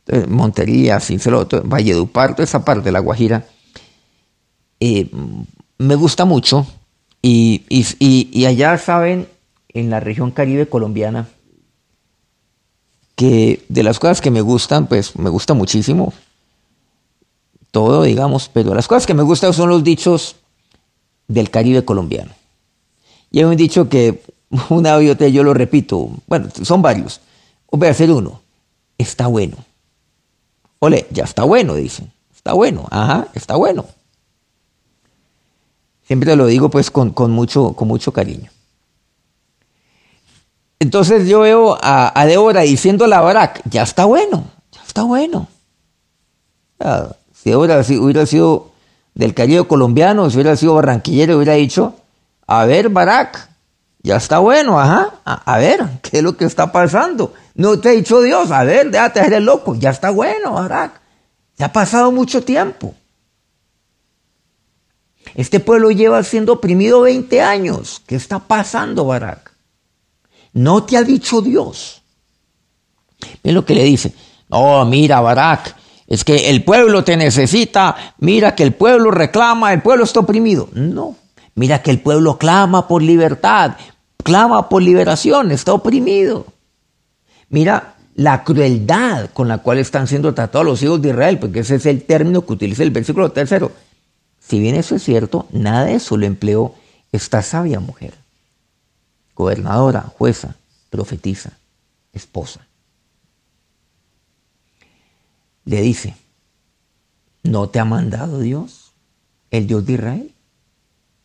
eh, 0.07 0.27
Montería, 0.29 1.01
Cincelo, 1.01 1.49
Valledupar, 1.65 2.37
toda 2.37 2.45
esa 2.45 2.65
parte 2.65 2.85
de 2.85 2.93
La 2.93 3.01
Guajira. 3.01 3.47
Eh, 4.79 5.11
me 5.79 5.97
gusta 5.97 6.25
mucho 6.25 6.65
y, 7.21 8.45
allá 8.47 8.79
saben, 8.79 9.27
en 9.71 9.91
la 9.91 9.99
región 9.99 10.31
caribe 10.31 10.69
colombiana, 10.69 11.27
que 13.17 13.65
de 13.69 13.83
las 13.83 13.99
cosas 13.99 14.21
que 14.21 14.31
me 14.31 14.41
gustan, 14.41 14.87
pues 14.87 15.19
me 15.19 15.31
gusta 15.31 15.53
muchísimo 15.53 16.15
todo, 17.77 18.05
digamos, 18.05 18.49
pero 18.51 18.75
las 18.75 18.89
cosas 18.89 19.07
que 19.07 19.13
me 19.13 19.23
gustan 19.23 19.53
son 19.53 19.69
los 19.69 19.85
dichos 19.85 20.37
del 21.29 21.51
Caribe 21.51 21.85
colombiano. 21.85 22.33
Y 23.31 23.41
hay 23.41 23.45
un 23.45 23.55
dicho 23.55 23.91
que 23.91 24.23
una 24.71 24.99
y 24.99 25.31
yo 25.31 25.43
lo 25.43 25.53
repito, 25.53 26.09
bueno, 26.27 26.49
son 26.63 26.81
varios. 26.81 27.21
Voy 27.71 27.87
a 27.87 27.91
hacer 27.91 28.11
uno. 28.11 28.41
Está 28.97 29.27
bueno. 29.27 29.59
Ole, 30.79 31.07
ya 31.11 31.25
está 31.25 31.45
bueno, 31.45 31.75
dicen. 31.75 32.11
Está 32.35 32.55
bueno, 32.55 32.87
ajá, 32.91 33.29
está 33.35 33.57
bueno. 33.57 33.85
Siempre 36.07 36.35
lo 36.35 36.47
digo 36.47 36.71
pues 36.71 36.91
con, 36.91 37.13
mucho, 37.31 37.75
con 37.75 37.89
mucho 37.89 38.11
cariño. 38.11 38.51
Entonces 40.79 41.29
yo 41.29 41.41
veo 41.41 41.77
a, 41.83 42.19
a 42.19 42.25
Débora 42.25 42.63
diciendo 42.63 43.05
a 43.05 43.21
Barak, 43.21 43.61
ya 43.69 43.83
está 43.83 44.07
bueno, 44.07 44.45
ya 44.73 44.81
está 44.83 45.03
bueno. 45.03 45.47
Si 47.47 47.51
Débora 47.51 47.81
hubiera 48.01 48.27
sido 48.27 48.73
del 49.15 49.33
Caribe 49.33 49.69
colombiano, 49.69 50.29
si 50.29 50.37
hubiera 50.37 50.57
sido 50.57 50.75
barranquillero, 50.75 51.37
hubiera 51.37 51.53
dicho, 51.53 51.95
a 52.45 52.65
ver 52.65 52.89
Barak, 52.89 53.51
ya 54.03 54.17
está 54.17 54.41
bueno, 54.41 54.81
ajá, 54.81 55.21
a, 55.25 55.59
ver, 55.59 55.87
¿qué 56.03 56.19
es 56.19 56.23
lo 56.25 56.37
que 56.37 56.45
está 56.45 56.73
pasando? 56.73 57.35
No 57.55 57.79
te 57.79 57.91
ha 57.91 57.93
dicho 57.93 58.21
Dios, 58.21 58.51
a 58.51 58.65
ver, 58.65 58.91
déjate 58.91 59.21
eres 59.21 59.43
loco, 59.43 59.77
ya 59.77 59.91
está 59.91 60.11
bueno, 60.11 60.55
Barak. 60.55 61.01
Ya 61.57 61.67
ha 61.67 61.73
pasado 61.73 62.11
mucho 62.11 62.43
tiempo. 62.43 62.97
Este 65.37 65.61
pueblo 65.61 65.93
lleva 65.93 66.25
siendo 66.25 66.55
oprimido 66.55 67.03
20 67.03 67.43
años. 67.43 68.03
¿Qué 68.09 68.17
está 68.17 68.41
pasando, 68.41 69.05
Barak? 69.05 69.53
No 70.53 70.83
te 70.83 70.97
ha 70.97 71.05
dicho 71.05 71.43
Dios. 71.43 72.03
Ven 73.45 73.55
lo 73.55 73.65
que 73.65 73.77
le 73.77 73.85
dice. 73.85 74.13
No, 74.49 74.85
mira, 74.85 75.21
Barak, 75.21 75.77
es 76.07 76.25
que 76.25 76.51
el 76.51 76.63
pueblo 76.65 77.05
te 77.05 77.17
necesita. 77.17 78.15
Mira 78.19 78.55
que 78.55 78.63
el 78.63 78.73
pueblo 78.73 79.11
reclama, 79.11 79.73
el 79.73 79.83
pueblo 79.83 80.05
está 80.05 80.21
oprimido. 80.21 80.69
No, 80.73 81.17
mira 81.55 81.83
que 81.83 81.91
el 81.91 82.01
pueblo 82.01 82.39
clama 82.39 82.87
por 82.87 83.03
libertad, 83.03 83.77
clama 84.23 84.69
por 84.69 84.83
liberación, 84.83 85.51
está 85.51 85.73
oprimido. 85.73 86.47
Mira 87.49 87.95
la 88.15 88.45
crueldad 88.45 89.31
con 89.33 89.47
la 89.47 89.59
cual 89.59 89.79
están 89.79 90.07
siendo 90.07 90.33
tratados 90.33 90.67
los 90.67 90.83
hijos 90.83 91.03
de 91.03 91.11
Israel, 91.11 91.39
porque 91.39 91.61
ese 91.61 91.77
es 91.77 91.87
el 91.87 92.03
término 92.03 92.45
que 92.45 92.53
utiliza 92.53 92.83
el 92.83 92.91
versículo 92.91 93.31
tercero. 93.31 93.73
Si 94.41 94.59
bien 94.59 94.75
eso 94.75 94.95
es 94.95 95.03
cierto, 95.03 95.47
nada 95.53 95.85
de 95.85 95.95
eso 95.95 96.17
lo 96.17 96.25
empleó 96.25 96.75
esta 97.13 97.43
sabia 97.43 97.81
mujer, 97.81 98.15
gobernadora, 99.35 100.03
jueza, 100.03 100.55
profetisa, 100.91 101.59
esposa. 102.13 102.66
Le 105.67 105.83
dice, 105.83 106.17
¿no 107.43 107.69
te 107.69 107.79
ha 107.79 107.85
mandado 107.85 108.41
Dios, 108.41 108.93
el 109.51 109.67
Dios 109.67 109.85
de 109.85 109.93
Israel? 109.95 110.35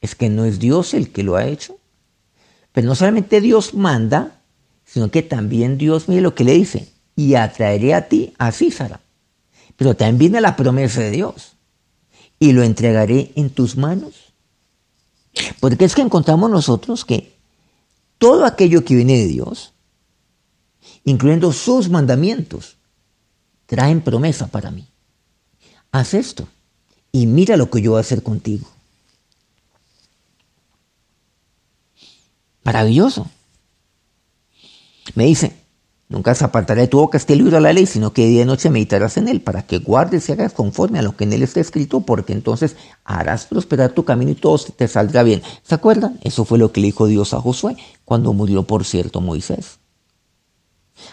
Es 0.01 0.15
que 0.15 0.30
no 0.30 0.43
es 0.43 0.60
Dios 0.60 0.93
el 0.93 1.12
que 1.12 1.23
lo 1.23 1.38
ha 1.38 1.45
hecho. 1.45 1.77
Pero 2.73 2.88
no 2.88 2.95
solamente 2.95 3.39
Dios 3.39 3.73
manda, 3.73 4.41
sino 4.84 5.10
que 5.12 5.21
también 5.21 5.77
Dios 5.77 6.10
mire 6.10 6.21
lo 6.21 6.36
que 6.36 6.43
le 6.43 6.54
dice, 6.54 6.91
y 7.15 7.36
atraeré 7.36 7.93
a 7.93 8.10
ti 8.10 8.34
a 8.38 8.51
Císara. 8.51 8.99
Pero 9.77 9.95
también 9.95 10.17
viene 10.17 10.41
la 10.41 10.56
promesa 10.56 11.01
de 11.01 11.12
Dios 11.12 11.54
y 12.39 12.54
lo 12.54 12.63
entregaré 12.63 13.32
en 13.36 13.51
tus 13.51 13.77
manos. 13.77 14.34
Porque 15.60 15.86
es 15.86 15.93
que 15.93 16.01
encontramos 16.01 16.49
nosotros 16.49 17.06
que 17.06 17.36
todo 18.17 18.45
aquello 18.45 18.84
que 18.84 18.95
viene 18.95 19.17
de 19.17 19.27
Dios, 19.27 19.73
incluyendo 21.04 21.54
sus 21.54 21.89
mandamientos, 21.89 22.77
traen 23.71 24.01
promesa 24.01 24.47
para 24.47 24.69
mí. 24.69 24.86
Haz 25.93 26.13
esto 26.13 26.45
y 27.10 27.25
mira 27.25 27.55
lo 27.55 27.69
que 27.69 27.81
yo 27.81 27.91
voy 27.91 27.99
a 27.99 28.01
hacer 28.01 28.21
contigo. 28.21 28.67
Maravilloso. 32.65 33.29
Me 35.15 35.23
dice, 35.23 35.55
Nunca 36.10 36.36
se 36.36 36.43
apartará 36.43 36.81
de 36.81 36.89
tu 36.89 36.97
boca 36.97 37.17
este 37.17 37.38
libro 37.38 37.55
de 37.55 37.62
la 37.62 37.71
ley, 37.71 37.86
sino 37.86 38.12
que 38.12 38.27
día 38.27 38.41
y 38.41 38.45
noche 38.45 38.69
meditarás 38.69 39.15
en 39.15 39.29
él, 39.29 39.39
para 39.39 39.65
que 39.65 39.77
guardes 39.77 40.27
y 40.27 40.34
hagas 40.34 40.51
conforme 40.51 40.99
a 40.99 41.01
lo 41.01 41.15
que 41.15 41.23
en 41.23 41.31
él 41.31 41.41
está 41.41 41.62
escrito, 41.62 42.01
porque 42.01 42.34
entonces 42.34 42.75
harás 43.05 43.45
prosperar 43.45 43.93
tu 43.93 44.03
camino 44.03 44.31
y 44.31 44.36
todo 44.36 44.60
te 44.75 44.89
saldrá 44.89 45.23
bien. 45.23 45.41
¿Se 45.63 45.73
acuerdan? 45.73 46.19
Eso 46.21 46.43
fue 46.43 46.57
lo 46.57 46.73
que 46.73 46.81
le 46.81 46.88
dijo 46.88 47.07
Dios 47.07 47.34
a 47.34 47.39
Josué 47.39 47.77
cuando 48.03 48.34
murió, 48.34 48.63
por 48.63 48.84
cierto, 48.84 49.21
Moisés. 49.21 49.79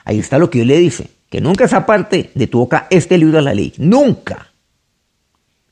Ahí 0.04 0.18
está 0.18 0.38
lo 0.38 0.50
que 0.50 0.58
yo 0.58 0.64
le 0.64 0.78
dice, 0.78 1.10
que 1.30 1.40
nunca 1.40 1.68
se 1.68 1.76
aparte 1.76 2.30
de 2.34 2.46
tu 2.46 2.58
boca 2.58 2.86
este 2.90 3.18
libro 3.18 3.38
de 3.38 3.42
la 3.42 3.54
ley, 3.54 3.72
nunca. 3.78 4.52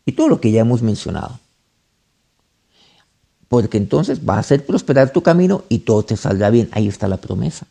Y 0.04 0.12
todo 0.12 0.28
lo 0.28 0.40
que 0.40 0.50
ya 0.50 0.60
hemos 0.60 0.82
mencionado. 0.82 1.38
Porque 3.48 3.78
entonces 3.78 4.28
va 4.28 4.36
a 4.36 4.40
hacer 4.40 4.66
prosperar 4.66 5.12
tu 5.12 5.22
camino 5.22 5.64
y 5.68 5.80
todo 5.80 6.02
te 6.02 6.16
saldrá 6.16 6.50
bien. 6.50 6.68
Ahí 6.72 6.88
está 6.88 7.08
la 7.08 7.16
promesa. 7.16 7.66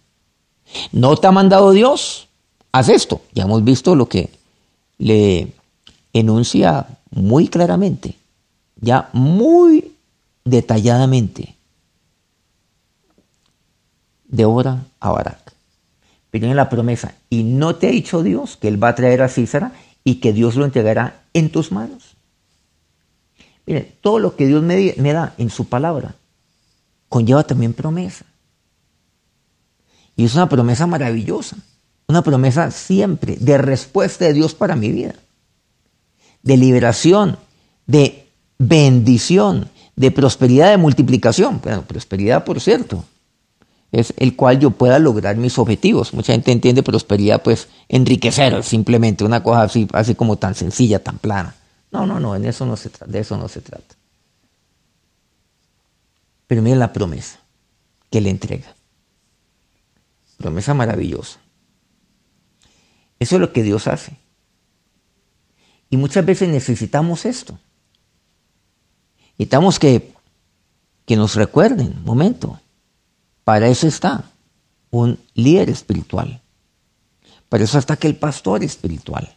¿No 0.91 1.15
te 1.15 1.27
ha 1.27 1.31
mandado 1.31 1.71
Dios? 1.71 2.27
Haz 2.71 2.89
esto. 2.89 3.21
Ya 3.33 3.43
hemos 3.43 3.63
visto 3.63 3.95
lo 3.95 4.09
que 4.09 4.29
le 4.97 5.53
enuncia 6.13 6.87
muy 7.11 7.47
claramente, 7.47 8.15
ya 8.79 9.09
muy 9.13 9.93
detalladamente, 10.43 11.55
de 14.27 14.45
hora 14.45 14.85
a 14.99 15.11
Barak. 15.11 15.54
Pero 16.35 16.47
en 16.47 16.57
la 16.57 16.67
promesa, 16.67 17.15
y 17.29 17.43
no 17.43 17.77
te 17.77 17.87
ha 17.87 17.91
dicho 17.91 18.21
Dios 18.21 18.57
que 18.57 18.67
Él 18.67 18.83
va 18.83 18.89
a 18.89 18.95
traer 18.95 19.21
a 19.21 19.29
Císara 19.29 19.71
y 20.03 20.15
que 20.15 20.33
Dios 20.33 20.57
lo 20.57 20.65
entregará 20.65 21.23
en 21.33 21.49
tus 21.49 21.71
manos. 21.71 22.17
Miren, 23.65 23.93
todo 24.01 24.19
lo 24.19 24.35
que 24.35 24.45
Dios 24.45 24.61
me, 24.61 24.93
me 24.97 25.13
da 25.13 25.33
en 25.37 25.49
su 25.49 25.69
palabra 25.69 26.13
conlleva 27.07 27.45
también 27.45 27.71
promesa. 27.71 28.25
Y 30.17 30.25
es 30.25 30.35
una 30.35 30.49
promesa 30.49 30.85
maravillosa, 30.85 31.55
una 32.05 32.21
promesa 32.21 32.69
siempre 32.69 33.37
de 33.39 33.57
respuesta 33.57 34.25
de 34.25 34.33
Dios 34.33 34.53
para 34.53 34.75
mi 34.75 34.91
vida, 34.91 35.15
de 36.43 36.57
liberación, 36.57 37.37
de 37.87 38.27
bendición, 38.57 39.69
de 39.95 40.11
prosperidad, 40.11 40.71
de 40.71 40.77
multiplicación. 40.79 41.61
Bueno, 41.63 41.83
prosperidad, 41.83 42.43
por 42.43 42.59
cierto, 42.59 43.05
es 43.91 44.13
el 44.17 44.35
cual 44.35 44.59
yo 44.59 44.71
pueda 44.71 44.99
lograr 44.99 45.37
mis 45.37 45.57
objetivos. 45.57 46.13
Mucha 46.13 46.33
gente 46.33 46.51
entiende 46.51 46.83
prosperidad, 46.83 47.41
pues 47.41 47.67
enriquecer 47.87 48.63
simplemente, 48.63 49.23
una 49.23 49.41
cosa 49.43 49.63
así, 49.63 49.87
así 49.93 50.15
como 50.15 50.37
tan 50.37 50.55
sencilla, 50.55 51.03
tan 51.03 51.17
plana. 51.17 51.55
No, 51.91 52.05
no, 52.05 52.19
no, 52.19 52.35
eso 52.35 52.65
no 52.65 52.75
se 52.75 52.91
de 53.05 53.19
eso 53.19 53.37
no 53.37 53.47
se 53.47 53.61
trata. 53.61 53.95
Pero 56.47 56.61
miren 56.61 56.79
la 56.79 56.93
promesa 56.93 57.39
que 58.09 58.21
le 58.21 58.29
entrega. 58.29 58.75
Promesa 60.37 60.73
maravillosa. 60.73 61.39
Eso 63.19 63.35
es 63.35 63.41
lo 63.41 63.53
que 63.53 63.63
Dios 63.63 63.87
hace. 63.87 64.17
Y 65.89 65.97
muchas 65.97 66.25
veces 66.25 66.49
necesitamos 66.49 67.25
esto. 67.25 67.57
Necesitamos 69.37 69.79
que, 69.79 70.13
que 71.05 71.15
nos 71.15 71.35
recuerden, 71.35 72.03
momento, 72.03 72.59
para 73.45 73.67
eso 73.67 73.87
está 73.87 74.25
un 74.89 75.19
líder 75.35 75.69
espiritual. 75.69 76.41
Para 77.47 77.63
eso 77.63 77.77
está 77.77 77.95
que 77.95 78.07
el 78.07 78.17
pastor 78.17 78.63
espiritual. 78.63 79.33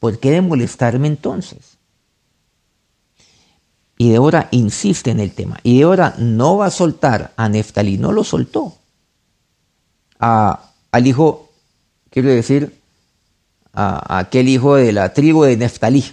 ¿Por 0.00 0.18
qué 0.18 0.32
de 0.32 0.40
molestarme 0.42 1.06
entonces? 1.06 1.78
Y 3.96 4.10
Débora 4.10 4.48
insiste 4.50 5.10
en 5.10 5.20
el 5.20 5.32
tema. 5.32 5.58
Y 5.62 5.78
Débora 5.78 6.16
no 6.18 6.58
va 6.58 6.66
a 6.66 6.70
soltar 6.70 7.32
a 7.36 7.48
Neftalí, 7.48 7.98
no 7.98 8.12
lo 8.12 8.24
soltó. 8.24 8.76
al 10.18 11.06
hijo, 11.06 11.50
quiero 12.10 12.30
decir, 12.30 12.80
a, 13.72 14.18
aquel 14.18 14.48
hijo 14.48 14.74
de 14.74 14.92
la 14.92 15.14
tribu 15.14 15.44
de 15.44 15.56
Neftalí, 15.56 16.04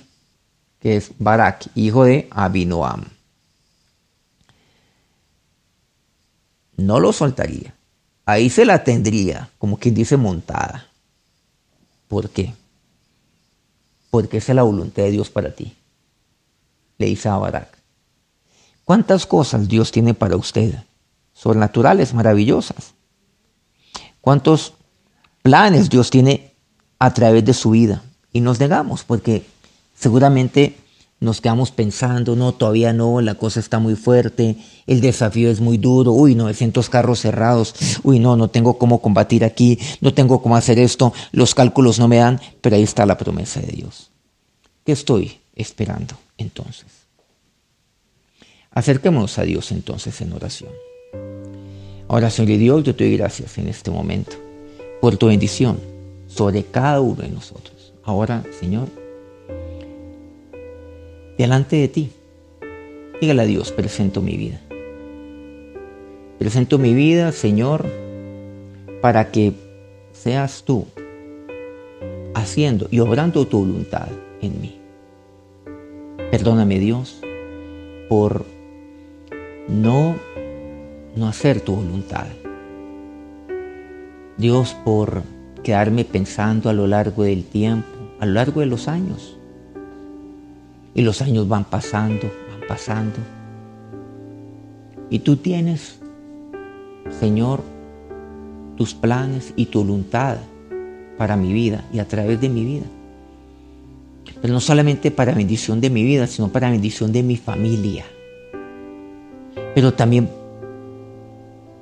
que 0.80 0.98
es 0.98 1.12
Barak, 1.18 1.66
hijo 1.76 2.06
de 2.06 2.28
Abinoam. 2.30 3.13
No 6.78 7.00
lo 7.00 7.14
soltaría. 7.14 7.74
Ahí 8.26 8.50
se 8.50 8.66
la 8.66 8.84
tendría, 8.84 9.50
como 9.58 9.78
quien 9.78 9.96
dice, 9.96 10.18
montada. 10.18 10.88
¿Por 12.08 12.30
qué? 12.30 12.54
Porque 14.10 14.38
esa 14.38 14.52
es 14.52 14.56
la 14.56 14.64
voluntad 14.64 15.04
de 15.04 15.12
Dios 15.12 15.30
para 15.30 15.54
ti. 15.54 15.76
Le 16.98 17.08
dice 17.08 17.30
a. 17.30 17.68
¿Cuántas 18.86 19.26
cosas 19.26 19.68
Dios 19.68 19.92
tiene 19.92 20.14
para 20.14 20.36
usted? 20.36 20.76
Sobrenaturales, 21.34 22.14
maravillosas. 22.14 22.94
¿Cuántos 24.22 24.74
planes 25.44 25.90
Dios 25.90 26.10
tiene 26.10 26.54
a 26.98 27.14
través 27.14 27.46
de 27.46 27.54
su 27.54 27.72
vida. 27.72 28.02
Y 28.32 28.40
nos 28.40 28.60
negamos 28.60 29.04
porque 29.04 29.46
seguramente 29.94 30.78
nos 31.24 31.40
quedamos 31.40 31.72
pensando, 31.72 32.36
no, 32.36 32.52
todavía 32.52 32.92
no, 32.92 33.22
la 33.22 33.36
cosa 33.36 33.62
está 33.62 33.80
muy 33.80 33.96
fuerte, 33.96 34.58
el 34.86 35.00
desafío 35.00 35.50
es 35.50 35.62
muy 35.62 35.78
duro, 35.78 36.12
uy, 36.12 36.36
900 36.36 36.90
carros 36.90 37.22
cerrados, 37.22 37.74
uy, 38.04 38.20
no, 38.20 38.36
no 38.36 38.50
tengo 38.50 38.78
cómo 38.78 39.02
combatir 39.02 39.46
aquí, 39.46 39.80
no 40.02 40.14
tengo 40.14 40.42
cómo 40.42 40.58
hacer 40.58 40.78
esto, 40.80 41.14
los 41.32 41.56
cálculos 41.56 41.98
no 41.98 42.10
me 42.10 42.18
dan, 42.18 42.42
pero 42.60 42.76
ahí 42.76 42.84
está 42.84 43.06
la 43.06 43.18
promesa 43.18 43.62
de 43.62 43.68
Dios. 43.72 44.12
¿Qué 44.86 44.92
estoy 44.92 45.40
esperando 45.56 46.16
entonces? 46.38 46.88
Acerquémonos 48.72 49.40
a 49.40 49.44
Dios 49.44 49.72
entonces 49.72 50.20
en 50.20 50.34
oración. 50.34 50.72
Ahora, 52.10 52.30
Señor 52.30 52.58
Dios, 52.58 52.84
yo 52.84 52.94
te 52.96 53.06
doy 53.06 53.16
gracias 53.16 53.58
en 53.58 53.70
este 53.70 53.92
momento 53.92 54.36
por 55.00 55.16
tu 55.16 55.28
bendición 55.28 55.80
sobre 56.28 56.66
cada 56.66 57.00
uno 57.00 57.22
de 57.22 57.30
nosotros. 57.30 57.94
Ahora, 58.04 58.44
Señor, 58.60 58.90
delante 61.44 61.76
de 61.76 61.90
ti, 61.90 62.10
dígale 63.20 63.42
a 63.42 63.46
Dios, 63.46 63.74
presento 63.74 64.22
mi 64.22 64.38
vida. 64.38 64.62
Presento 66.40 66.78
mi 66.78 66.94
vida, 66.94 67.34
Señor, 67.34 67.86
para 69.02 69.30
que 69.30 69.52
seas 70.14 70.64
tú 70.64 70.86
haciendo 72.34 72.88
y 72.92 73.02
obrando 73.02 73.46
tu 73.46 73.60
voluntad 73.60 74.08
en 74.42 74.62
mí. 74.62 74.80
Perdóname, 76.32 76.80
Dios, 76.80 77.20
por 78.08 78.46
no, 79.68 80.16
no 81.18 81.28
hacer 81.28 81.60
tu 81.60 81.76
voluntad. 81.76 82.28
Dios, 84.38 84.78
por 84.86 85.24
quedarme 85.62 86.06
pensando 86.06 86.70
a 86.70 86.74
lo 86.74 86.88
largo 86.88 87.24
del 87.24 87.44
tiempo, 87.44 87.90
a 88.22 88.26
lo 88.26 88.32
largo 88.32 88.62
de 88.62 88.68
los 88.68 88.88
años. 88.88 89.38
Y 90.96 91.02
los 91.02 91.22
años 91.22 91.48
van 91.48 91.66
pasando, 91.66 92.32
van 92.52 92.68
pasando. 92.68 93.18
Y 95.10 95.20
tú 95.20 95.38
tienes, 95.38 96.00
Señor, 97.20 97.62
tus 98.78 98.94
planes 98.94 99.54
y 99.56 99.68
tu 99.68 99.80
voluntad 99.80 100.38
para 101.18 101.36
mi 101.36 101.54
vida 101.54 101.84
y 101.94 102.00
a 102.00 102.08
través 102.08 102.40
de 102.42 102.50
mi 102.50 102.66
vida. 102.66 102.86
Pero 104.42 104.54
no 104.54 104.60
solamente 104.60 105.12
para 105.12 105.34
bendición 105.34 105.80
de 105.82 105.90
mi 105.90 106.04
vida, 106.04 106.28
sino 106.28 106.50
para 106.50 106.70
bendición 106.70 107.12
de 107.12 107.24
mi 107.24 107.38
familia. 107.38 108.06
Pero 109.76 109.94
también, 109.94 110.30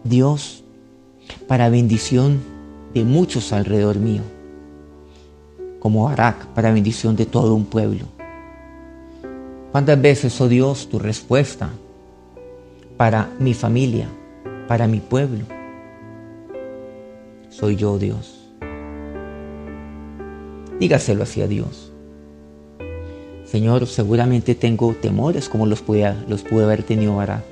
Dios, 0.04 0.64
para 1.48 1.70
bendición 1.70 2.40
de 2.94 3.04
muchos 3.04 3.54
alrededor 3.54 3.98
mío, 3.98 4.22
como 5.80 6.06
Barak, 6.06 6.48
para 6.48 6.72
bendición 6.72 7.16
de 7.16 7.26
todo 7.26 7.56
un 7.56 7.66
pueblo. 7.66 8.06
¿Cuántas 9.72 10.02
veces, 10.02 10.40
oh 10.42 10.48
Dios, 10.48 10.90
tu 10.90 11.00
respuesta 11.00 11.70
para 12.98 13.30
mi 13.40 13.54
familia, 13.54 14.08
para 14.68 14.88
mi 14.88 15.00
pueblo? 15.00 15.46
Soy 17.50 17.76
yo, 17.76 17.98
Dios. 17.98 18.50
Dígaselo 20.80 21.24
así 21.24 21.42
a 21.42 21.48
Dios. 21.48 21.92
Señor, 23.46 23.88
seguramente 23.88 24.56
tengo 24.56 24.94
temores 24.94 25.50
como 25.50 25.66
los 25.66 25.82
pude, 25.82 26.14
los 26.28 26.44
haber 26.52 26.84
tenido 26.84 27.16
Barak. 27.16 27.44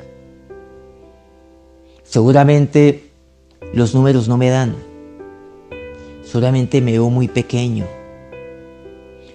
Seguramente 2.04 3.12
los 3.74 3.94
números 3.94 4.28
no 4.28 4.38
me 4.38 4.50
dan 4.50 4.90
solamente 6.30 6.80
me 6.82 6.92
veo 6.92 7.10
muy 7.10 7.28
pequeño. 7.28 7.86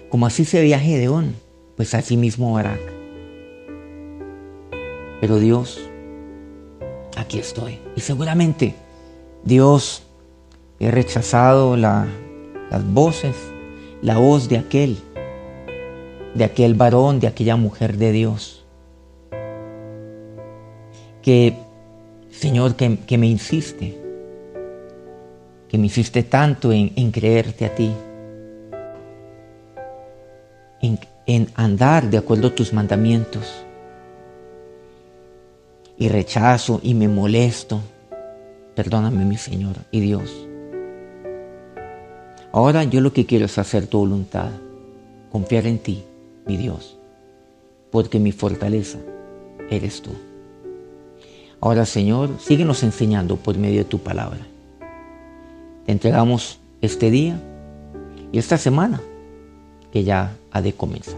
Como 0.09 0.25
así 0.25 0.45
se 0.45 0.61
veía 0.61 0.79
Gedeón, 0.79 1.35
pues 1.75 1.93
así 1.93 2.17
mismo 2.17 2.53
Barak. 2.53 2.79
Pero 5.21 5.37
Dios, 5.37 5.79
aquí 7.17 7.39
estoy. 7.39 7.79
Y 7.95 8.01
seguramente 8.01 8.75
Dios 9.43 10.03
he 10.79 10.91
rechazado 10.91 11.77
las 11.77 12.07
voces, 12.93 13.35
la 14.01 14.17
voz 14.17 14.49
de 14.49 14.57
aquel, 14.57 14.97
de 16.33 16.43
aquel 16.43 16.73
varón, 16.75 17.19
de 17.19 17.27
aquella 17.27 17.55
mujer 17.55 17.97
de 17.97 18.11
Dios. 18.11 18.65
Que, 21.21 21.57
Señor, 22.29 22.75
que, 22.75 22.99
que 22.99 23.17
me 23.17 23.27
insiste, 23.27 23.97
que 25.69 25.77
me 25.77 25.87
hiciste 25.87 26.23
tanto 26.23 26.71
en, 26.71 27.11
creerte 27.11 27.65
a 27.65 27.73
ti, 27.73 27.91
en, 30.81 30.99
en 31.25 31.49
andar 31.55 32.09
de 32.09 32.17
acuerdo 32.17 32.49
a 32.49 32.55
tus 32.55 32.73
mandamientos. 32.73 33.65
Y 35.97 36.09
rechazo 36.09 36.79
y 36.83 36.93
me 36.93 37.07
molesto. 37.07 37.81
Perdóname, 38.75 39.23
mi 39.25 39.37
Señor 39.37 39.77
y 39.91 40.01
Dios. 40.01 40.47
Ahora 42.51 42.83
yo 42.83 43.01
lo 43.01 43.13
que 43.13 43.25
quiero 43.25 43.45
es 43.45 43.57
hacer 43.57 43.87
tu 43.87 43.99
voluntad, 43.99 44.49
confiar 45.31 45.67
en 45.67 45.79
ti, 45.79 46.03
mi 46.45 46.57
Dios, 46.57 46.97
porque 47.91 48.19
mi 48.19 48.31
fortaleza 48.31 48.97
eres 49.69 50.01
tú. 50.01 50.11
Ahora, 51.59 51.85
Señor, 51.85 52.29
síguenos 52.39 52.83
enseñando 52.83 53.37
por 53.37 53.57
medio 53.57 53.79
de 53.79 53.85
tu 53.85 53.99
palabra. 53.99 54.39
Te 55.85 55.91
entregamos 55.91 56.59
este 56.81 57.09
día 57.09 57.39
y 58.31 58.37
esta 58.37 58.57
semana 58.57 59.01
que 59.95 60.03
ya 60.03 60.35
ha 60.51 60.61
de 60.61 60.73
comenzar. 60.73 61.15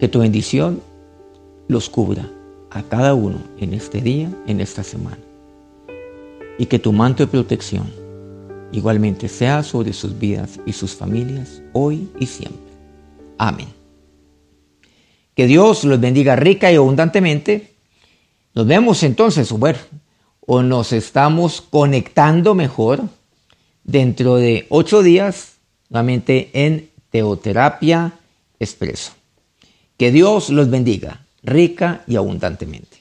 Que 0.00 0.08
tu 0.08 0.18
bendición 0.18 0.82
los 1.68 1.88
cubra 1.88 2.28
a 2.72 2.82
cada 2.82 3.14
uno 3.14 3.38
en 3.60 3.72
este 3.72 4.00
día, 4.00 4.28
en 4.48 4.60
esta 4.60 4.82
semana. 4.82 5.20
Y 6.58 6.66
que 6.66 6.80
tu 6.80 6.92
manto 6.92 7.22
de 7.22 7.28
protección 7.28 7.88
igualmente 8.72 9.28
sea 9.28 9.62
sobre 9.62 9.92
sus 9.92 10.18
vidas 10.18 10.58
y 10.66 10.72
sus 10.72 10.96
familias 10.96 11.62
hoy 11.72 12.08
y 12.18 12.26
siempre. 12.26 12.58
Amén. 13.38 13.68
Que 15.36 15.46
Dios 15.46 15.84
los 15.84 16.00
bendiga 16.00 16.34
rica 16.34 16.72
y 16.72 16.74
abundantemente. 16.74 17.74
Nos 18.56 18.66
vemos 18.66 19.04
entonces, 19.04 19.54
o 20.40 20.62
nos 20.64 20.92
estamos 20.92 21.60
conectando 21.60 22.56
mejor 22.56 23.04
dentro 23.84 24.34
de 24.34 24.66
ocho 24.68 25.04
días, 25.04 25.58
nuevamente 25.88 26.50
en 26.52 26.95
Teoterapia 27.10 28.12
Expreso. 28.58 29.12
Que 29.96 30.10
Dios 30.10 30.50
los 30.50 30.70
bendiga 30.70 31.26
rica 31.42 32.02
y 32.06 32.16
abundantemente. 32.16 32.95